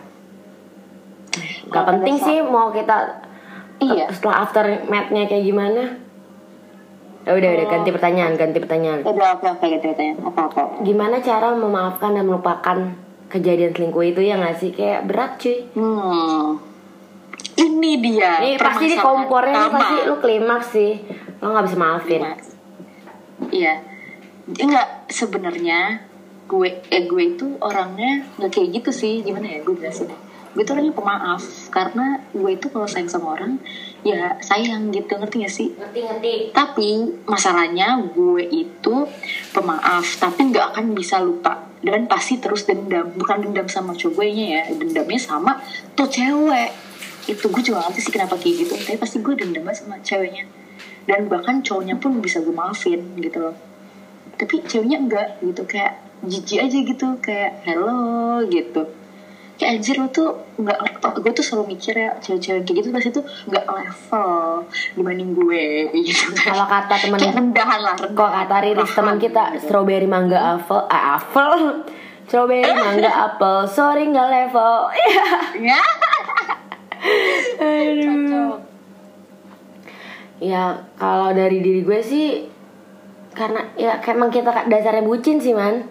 Gak 1.67 1.85
penting 1.91 2.15
pada 2.23 2.27
sih 2.31 2.39
mau 2.47 2.71
kita 2.71 3.27
Iya. 3.77 4.09
setelah 4.09 4.47
after 4.47 4.65
match-nya 4.89 5.29
kayak 5.29 5.45
gimana. 5.45 5.83
Ya 7.27 7.35
udah 7.35 7.51
udah 7.59 7.67
ganti 7.67 7.91
pertanyaan, 7.91 8.39
ganti 8.39 8.63
pertanyaan. 8.63 9.03
Udah 9.03 9.35
oke 9.35 9.47
oke 9.59 9.67
gitu 9.67 9.91
tanya 9.99 10.15
apa-apa. 10.23 10.81
Gimana 10.87 11.19
cara 11.19 11.51
memaafkan 11.59 12.15
dan 12.15 12.25
melupakan 12.31 12.79
kejadian 13.27 13.75
selingkuh 13.75 14.15
itu 14.15 14.23
ya 14.23 14.39
nggak 14.39 14.57
sih 14.63 14.71
kayak 14.71 15.11
berat 15.11 15.35
cuy. 15.43 15.67
Hmm. 15.75 16.76
Ini 17.57 17.93
dia. 18.05 18.33
Nih 18.45 18.57
pasti 18.61 18.85
di 18.93 18.99
kompornya 19.01 19.73
pertama. 19.73 19.79
pasti 19.81 19.97
lu 20.05 20.17
klimaks 20.21 20.69
sih. 20.77 20.93
Lo 21.41 21.47
nggak 21.53 21.65
bisa 21.67 21.77
maafin. 21.81 22.21
Mas. 22.21 22.47
Iya. 23.49 23.75
Enggak 24.47 25.09
sebenarnya 25.09 26.05
gue 26.47 26.69
eh 26.93 27.03
gue 27.09 27.23
itu 27.35 27.59
orangnya 27.59 28.29
nggak 28.37 28.51
kayak 28.53 28.69
gitu 28.81 28.91
sih. 28.93 29.15
Gimana 29.25 29.57
ya 29.57 29.59
gue 29.65 29.75
jelasin. 29.75 30.13
Gue 30.53 30.63
itu 30.65 30.73
orangnya 30.73 30.95
pemaaf 30.97 31.43
karena 31.73 32.21
gue 32.33 32.51
itu 32.53 32.67
kalau 32.69 32.89
sayang 32.89 33.09
sama 33.13 33.37
orang 33.37 33.61
ya 34.07 34.39
sayang 34.39 34.95
gitu 34.95 35.19
ngerti 35.19 35.37
gak 35.43 35.53
sih? 35.53 35.69
Ngerti 35.75 36.01
ngerti. 36.05 36.35
Tapi 36.55 36.89
masalahnya 37.27 37.99
gue 38.15 38.45
itu 38.45 38.95
pemaaf 39.53 40.07
tapi 40.21 40.53
nggak 40.53 40.77
akan 40.77 40.95
bisa 40.95 41.21
lupa 41.21 41.67
dan 41.87 42.09
pasti 42.09 42.41
terus 42.41 42.65
dendam 42.65 43.13
bukan 43.15 43.47
dendam 43.47 43.69
sama 43.69 43.93
cowok 43.93 44.19
gue 44.19 44.27
nya 44.33 44.47
ya 44.59 44.63
dendamnya 44.75 45.21
sama 45.21 45.61
tuh 45.95 46.09
cewek 46.09 46.86
itu 47.27 47.45
gue 47.51 47.63
juga 47.63 47.83
ngerti 47.87 48.01
sih 48.07 48.13
kenapa 48.15 48.39
kayak 48.39 48.55
gitu. 48.67 48.75
Tapi 48.79 48.97
pasti 48.99 49.19
gue 49.21 49.35
dendam 49.35 49.67
sama 49.75 49.99
ceweknya. 50.01 50.47
Dan 51.07 51.27
bahkan 51.27 51.63
cowoknya 51.63 51.99
pun 51.99 52.19
bisa 52.23 52.43
gue 52.43 52.55
maafin 52.55 53.03
gitu 53.19 53.39
loh. 53.43 53.57
Tapi 54.39 54.63
ceweknya 54.67 54.99
enggak 55.03 55.29
gitu. 55.43 55.63
Kayak 55.67 56.03
jijik 56.23 56.59
aja 56.63 56.79
gitu. 56.83 57.07
Kayak 57.19 57.67
hello 57.67 58.43
gitu. 58.47 58.87
Kayak 59.57 59.71
anjir 59.81 59.97
lo 59.97 60.09
tuh 60.13 60.29
nggak 60.61 60.79
gue 61.25 61.33
tuh 61.33 61.41
selalu 61.45 61.77
mikir 61.77 61.97
ya 61.97 62.13
cewek-cewek 62.21 62.61
kayak 62.69 62.77
gitu 62.77 62.89
pasti 62.93 63.09
tuh 63.09 63.25
nggak 63.49 63.65
level 63.65 64.33
dibanding 65.01 65.33
gue 65.33 65.65
gitu 65.97 66.37
kan. 66.37 66.53
Kalau 66.53 66.67
kata 66.69 66.95
temen 67.01 67.17
kayak 67.17 67.37
rendahan 67.41 67.81
lah 67.81 67.97
rendahan. 67.97 68.21
Kok 68.21 68.33
kata 68.37 68.57
Riris 68.61 68.93
teman 68.93 69.17
kita 69.17 69.43
gitu. 69.57 69.65
strawberry 69.65 70.05
mangga 70.05 70.61
apel, 70.61 70.85
ah 70.93 71.17
apel, 71.17 71.53
strawberry 72.29 72.69
mangga 72.77 73.09
apel, 73.09 73.65
sorry 73.65 74.05
nggak 74.13 74.29
level. 74.29 74.93
ya 75.73 75.81
Aduh. 77.61 78.61
Ya 80.41 80.85
kalau 81.01 81.33
dari 81.33 81.65
diri 81.65 81.81
gue 81.81 82.01
sih 82.05 82.29
karena 83.37 83.69
ya 83.77 84.01
kayak 84.01 84.17
emang 84.17 84.31
kita 84.33 84.51
dasarnya 84.69 85.05
bucin 85.05 85.41
sih 85.41 85.53
man. 85.57 85.85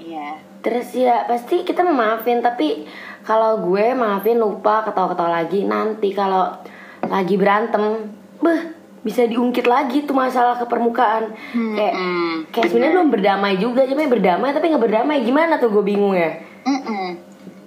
iya 0.00 0.40
Terus 0.64 0.96
ya 0.96 1.28
pasti 1.28 1.60
kita 1.60 1.84
memaafin 1.84 2.40
tapi 2.40 2.88
kalau 3.24 3.60
gue 3.64 3.92
maafin 3.92 4.40
lupa 4.40 4.84
ketawa-ketawa 4.84 5.44
lagi 5.44 5.64
nanti 5.64 6.12
kalau 6.16 6.56
lagi 7.04 7.36
berantem, 7.36 8.12
beh 8.40 8.60
bisa 9.04 9.28
diungkit 9.28 9.68
lagi 9.68 10.08
tuh 10.08 10.16
masalah 10.16 10.56
ke 10.56 10.64
permukaan. 10.64 11.36
kayak 11.52 11.92
mm, 11.92 12.32
kayak 12.48 12.68
sebenarnya 12.72 12.94
belum 12.96 13.10
berdamai 13.12 13.54
juga, 13.60 13.84
cuma 13.84 14.08
berdamai 14.08 14.56
tapi 14.56 14.72
nggak 14.72 14.84
berdamai 14.88 15.20
gimana 15.20 15.60
tuh 15.60 15.68
gue 15.68 15.84
bingung 15.84 16.16
ya. 16.16 16.40
Mm-mm. 16.64 17.23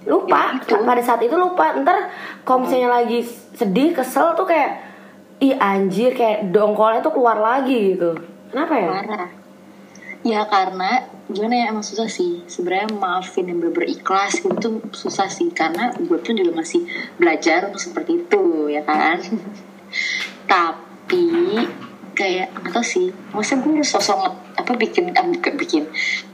Lupa 0.08 0.56
Ya, 0.56 0.64
itu. 0.64 0.74
pada 0.82 1.02
saat 1.04 1.20
itu 1.20 1.36
lupa. 1.36 1.76
Ntar 1.76 2.08
kalau 2.42 2.64
misalnya 2.64 2.88
lagi 3.04 3.20
sedih, 3.54 3.92
kesel 3.92 4.32
tuh 4.32 4.48
kayak 4.48 4.80
ih 5.38 5.54
anjir 5.54 6.16
kayak 6.16 6.48
dongkolnya 6.50 7.04
tuh 7.04 7.12
keluar 7.12 7.36
lagi 7.38 7.94
gitu. 7.94 8.16
Kenapa 8.48 8.74
ya? 8.74 8.88
parah 8.88 9.28
ya 10.26 10.42
karena 10.50 11.06
gimana 11.30 11.54
ya 11.54 11.64
emang 11.70 11.86
susah 11.86 12.10
sih 12.10 12.42
sebenarnya 12.50 12.90
maafin 12.98 13.46
yang 13.46 13.62
bener 13.62 13.86
ikhlas 13.86 14.42
gitu 14.42 14.56
tuh 14.58 14.74
susah 14.90 15.30
sih 15.30 15.48
karena 15.54 15.94
gue 15.94 16.18
pun 16.18 16.34
juga 16.34 16.52
masih 16.58 16.82
belajar 17.20 17.70
untuk 17.70 17.78
seperti 17.78 18.26
itu 18.26 18.66
ya 18.72 18.82
kan 18.82 19.22
tapi 20.50 21.24
kayak 22.18 22.50
nggak 22.50 22.72
tau 22.74 22.82
sih 22.82 23.14
maksudnya 23.30 23.78
gue 23.78 23.86
sosok 23.86 24.18
apa 24.58 24.72
bikin 24.74 25.14
ah, 25.14 25.22
bukan 25.22 25.54
bikin 25.54 25.84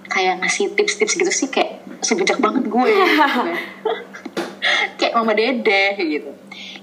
kayak 0.08 0.40
ngasih 0.40 0.72
tips-tips 0.72 1.20
gitu 1.20 1.32
sih 1.32 1.48
kayak 1.52 1.84
sebejak 2.00 2.38
banget 2.42 2.66
gue 2.66 2.88
gitu. 2.88 3.14
Kan. 3.20 3.46
kayak 4.98 5.14
mama 5.14 5.33
dede 5.37 5.98
gitu. 6.00 6.30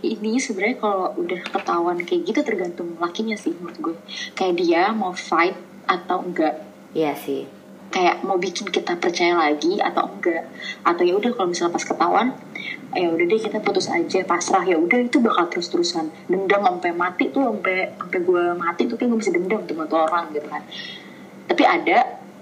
Ini 0.01 0.41
sebenarnya 0.41 0.77
kalau 0.81 1.13
udah 1.17 1.41
ketahuan 1.45 1.97
kayak 2.01 2.21
gitu 2.29 2.39
tergantung 2.41 2.97
lakinya 2.97 3.37
sih 3.37 3.53
menurut 3.53 3.77
gue. 3.81 3.95
Kayak 4.33 4.55
dia 4.61 4.83
mau 4.93 5.13
fight 5.13 5.57
atau 5.89 6.21
enggak. 6.21 6.61
Iya 6.93 7.15
sih. 7.17 7.47
kayak 7.91 8.23
mau 8.23 8.39
bikin 8.39 8.71
kita 8.71 8.95
percaya 8.95 9.35
lagi 9.35 9.75
atau 9.83 10.07
enggak. 10.07 10.47
Atau 10.87 11.03
ya 11.03 11.11
udah 11.19 11.35
kalau 11.35 11.51
misalnya 11.51 11.75
pas 11.75 11.83
ketahuan 11.83 12.31
ya 12.95 13.07
udah 13.11 13.25
deh 13.27 13.35
kita 13.35 13.59
putus 13.59 13.91
aja 13.91 14.23
pasrah. 14.23 14.63
Ya 14.63 14.79
udah 14.79 14.95
itu 14.95 15.19
bakal 15.19 15.51
terus 15.51 15.67
terusan 15.67 16.07
dendam 16.31 16.63
sampai 16.63 16.95
mati 16.95 17.27
tuh 17.35 17.51
sampai 17.51 17.91
sampai 17.99 18.19
gue 18.23 18.43
mati 18.55 18.87
tuh 18.87 18.95
kayak 18.95 19.11
gue 19.11 19.19
bisa 19.19 19.31
dendam 19.35 19.59
tuh 19.67 19.75
sama 19.75 19.85
tuh 19.91 19.99
orang 20.07 20.25
gitu 20.31 20.47
kan. 20.47 20.63
Tapi 21.51 21.63
ada 21.67 21.97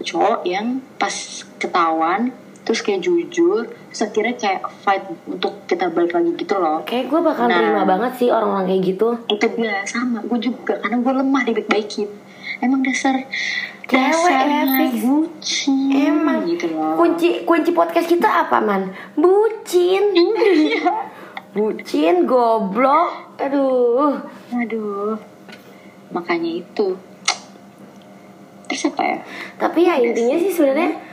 cowok 0.06 0.40
yang 0.46 0.86
pas 1.02 1.16
ketahuan 1.58 2.30
terus 2.70 2.86
kayak 2.86 3.02
jujur 3.02 3.66
terus 3.66 4.02
akhirnya 4.06 4.38
kayak 4.38 4.62
fight 4.86 5.02
untuk 5.26 5.66
kita 5.66 5.90
balik 5.90 6.14
lagi 6.14 6.38
gitu 6.38 6.54
loh 6.54 6.86
Kayak 6.86 7.10
gue 7.10 7.20
bakal 7.20 7.50
Nah. 7.50 7.58
terima 7.58 7.82
banget 7.82 8.12
sih 8.16 8.30
orang-orang 8.30 8.70
kayak 8.70 8.82
gitu. 8.86 9.08
itu 9.26 9.46
dia 9.58 9.82
sama 9.84 10.22
gue 10.22 10.38
juga 10.38 10.78
karena 10.78 11.02
gue 11.02 11.14
lemah 11.18 11.42
dibaik-baikin 11.44 12.10
emang 12.62 12.86
dasar 12.86 13.18
dasarnya 13.84 14.86
fix. 14.86 15.02
bucin 15.02 15.90
Emang 15.90 16.46
gitu 16.46 16.70
loh 16.70 16.94
kunci 16.94 17.42
kunci 17.42 17.74
podcast 17.74 18.06
kita 18.06 18.30
apa 18.46 18.62
man? 18.62 18.94
Bucin. 19.18 20.14
Iya. 20.70 20.94
Bucin, 21.50 22.30
goblok. 22.30 23.34
Aduh. 23.42 24.22
aduh 24.54 25.18
makanya 26.10 26.62
itu 26.62 26.94
terus 28.66 28.86
apa 28.86 29.02
ya 29.02 29.18
Tapi 29.58 29.80
ya 29.82 29.98
intinya 29.98 30.38
sih 30.38 30.54
sebenarnya 30.54 31.09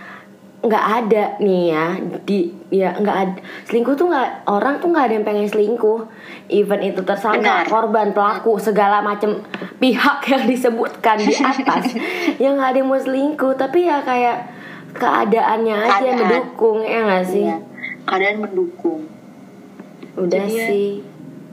nggak 0.57 0.85
ada 0.99 1.25
nih 1.37 1.62
ya 1.69 1.87
di 2.25 2.38
ya 2.69 2.90
nggak 2.92 3.16
ada 3.19 3.38
selingkuh 3.64 3.95
tuh 3.95 4.09
nggak 4.09 4.49
orang 4.49 4.81
tuh 4.81 4.88
nggak 4.88 5.05
ada 5.05 5.14
yang 5.14 5.25
pengen 5.25 5.47
selingkuh. 5.47 6.01
Even 6.49 6.81
itu 6.81 7.03
tersangka 7.03 7.42
Benar. 7.62 7.66
korban 7.66 8.09
pelaku 8.11 8.57
segala 8.57 8.99
macam 9.01 9.42
pihak 9.77 10.19
yang 10.27 10.42
disebutkan 10.45 11.19
di 11.19 11.35
atas. 11.35 11.92
Yang 12.42 12.53
nggak 12.55 12.69
ada 12.69 12.79
yang 12.79 12.88
mau 12.88 12.97
selingkuh 12.97 13.53
tapi 13.55 13.85
ya 13.85 14.01
kayak 14.01 14.47
keadaannya 14.92 15.77
aja 15.77 16.01
yang 16.01 16.16
Keadaan. 16.16 16.21
mendukung 16.25 16.79
ya 16.81 16.99
nggak 17.03 17.25
sih? 17.27 17.45
Iya. 17.45 17.57
keadaan 18.03 18.37
mendukung. 18.40 19.01
Udah 20.16 20.40
Jadi 20.40 20.53
ya- 20.53 20.66
sih. 20.66 20.88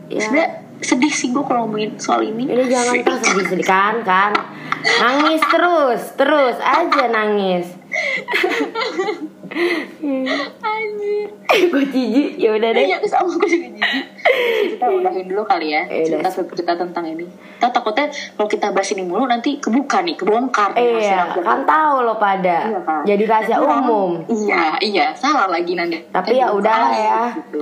Ya. 0.08 0.20
sebenarnya 0.22 0.50
sedih 0.80 1.10
sih 1.10 1.28
gue 1.30 1.42
kalau 1.42 1.66
ngomongin 1.66 1.92
soal 1.98 2.22
ini. 2.22 2.46
Ini 2.46 2.64
jangan 2.66 2.94
kan 3.02 3.18
sedih-sedih. 3.20 3.66
Kan 3.66 3.96
kan. 4.04 4.32
Nangis 4.84 5.42
terus 5.44 6.02
Terus 6.14 6.56
aja 6.60 7.04
nangis 7.08 7.68
anjir 10.60 11.28
Gue 11.70 11.86
jijik 11.86 12.30
ya 12.36 12.50
udah 12.52 12.70
deh 12.72 12.84
Iya, 12.84 12.98
sama 13.06 13.30
gue 13.32 13.46
juga 13.48 13.68
jijik. 13.70 14.04
kita 14.74 14.86
udahin 14.98 15.26
dulu 15.30 15.44
kali 15.44 15.70
ya 15.70 15.86
Eh, 15.86 16.10
udah. 16.10 16.26
cerita 16.26 16.50
kita 16.50 16.74
tentang 16.76 17.06
ini. 17.06 17.30
Kita 17.30 17.70
takutnya 17.70 18.06
kalau 18.34 18.50
kita 18.50 18.74
bahas 18.74 18.90
ini 18.90 19.04
mulu 19.04 19.24
nanti 19.24 19.58
kebuka 19.58 20.02
nih, 20.02 20.16
kebongkar. 20.16 20.74
nih 20.74 20.98
Iya 20.98 21.30
kan 21.36 21.62
tahu 21.64 21.96
lo 22.02 22.18
pada 22.18 22.58
Iya, 22.66 22.80
kan? 22.82 23.02
Jadi 23.06 23.24
rahasia 23.24 23.58
umum 23.60 24.26
Iya, 24.26 24.82
iya, 24.82 25.06
salah 25.14 25.46
lagi 25.48 25.74
nanti. 25.74 26.02
Tapi 26.10 26.34
ya 26.34 26.50
belum 26.50 26.58
udah 26.60 26.74
tahu, 26.74 26.94
ya. 26.98 27.22
Gitu. 27.38 27.62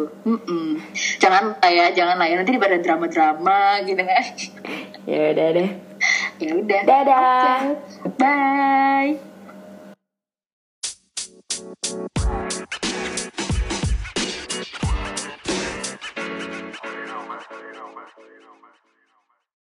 Jangan 1.19 1.43
lah 1.54 1.71
ya, 1.71 1.86
jangan 1.91 2.15
lah 2.15 2.25
ya. 2.25 2.36
Nanti 2.39 2.56
pada 2.56 2.77
drama-drama 2.77 3.60
gitu 3.84 4.01
kan. 4.01 4.23
Ya 5.01 5.34
udah 5.34 5.47
deh 5.51 5.69
ya 6.38 6.51
udah. 6.56 6.82
Dadah 6.86 7.58
Bye. 8.15 9.31
Pereirão, 17.71 17.95
Pereirão, 18.15 18.70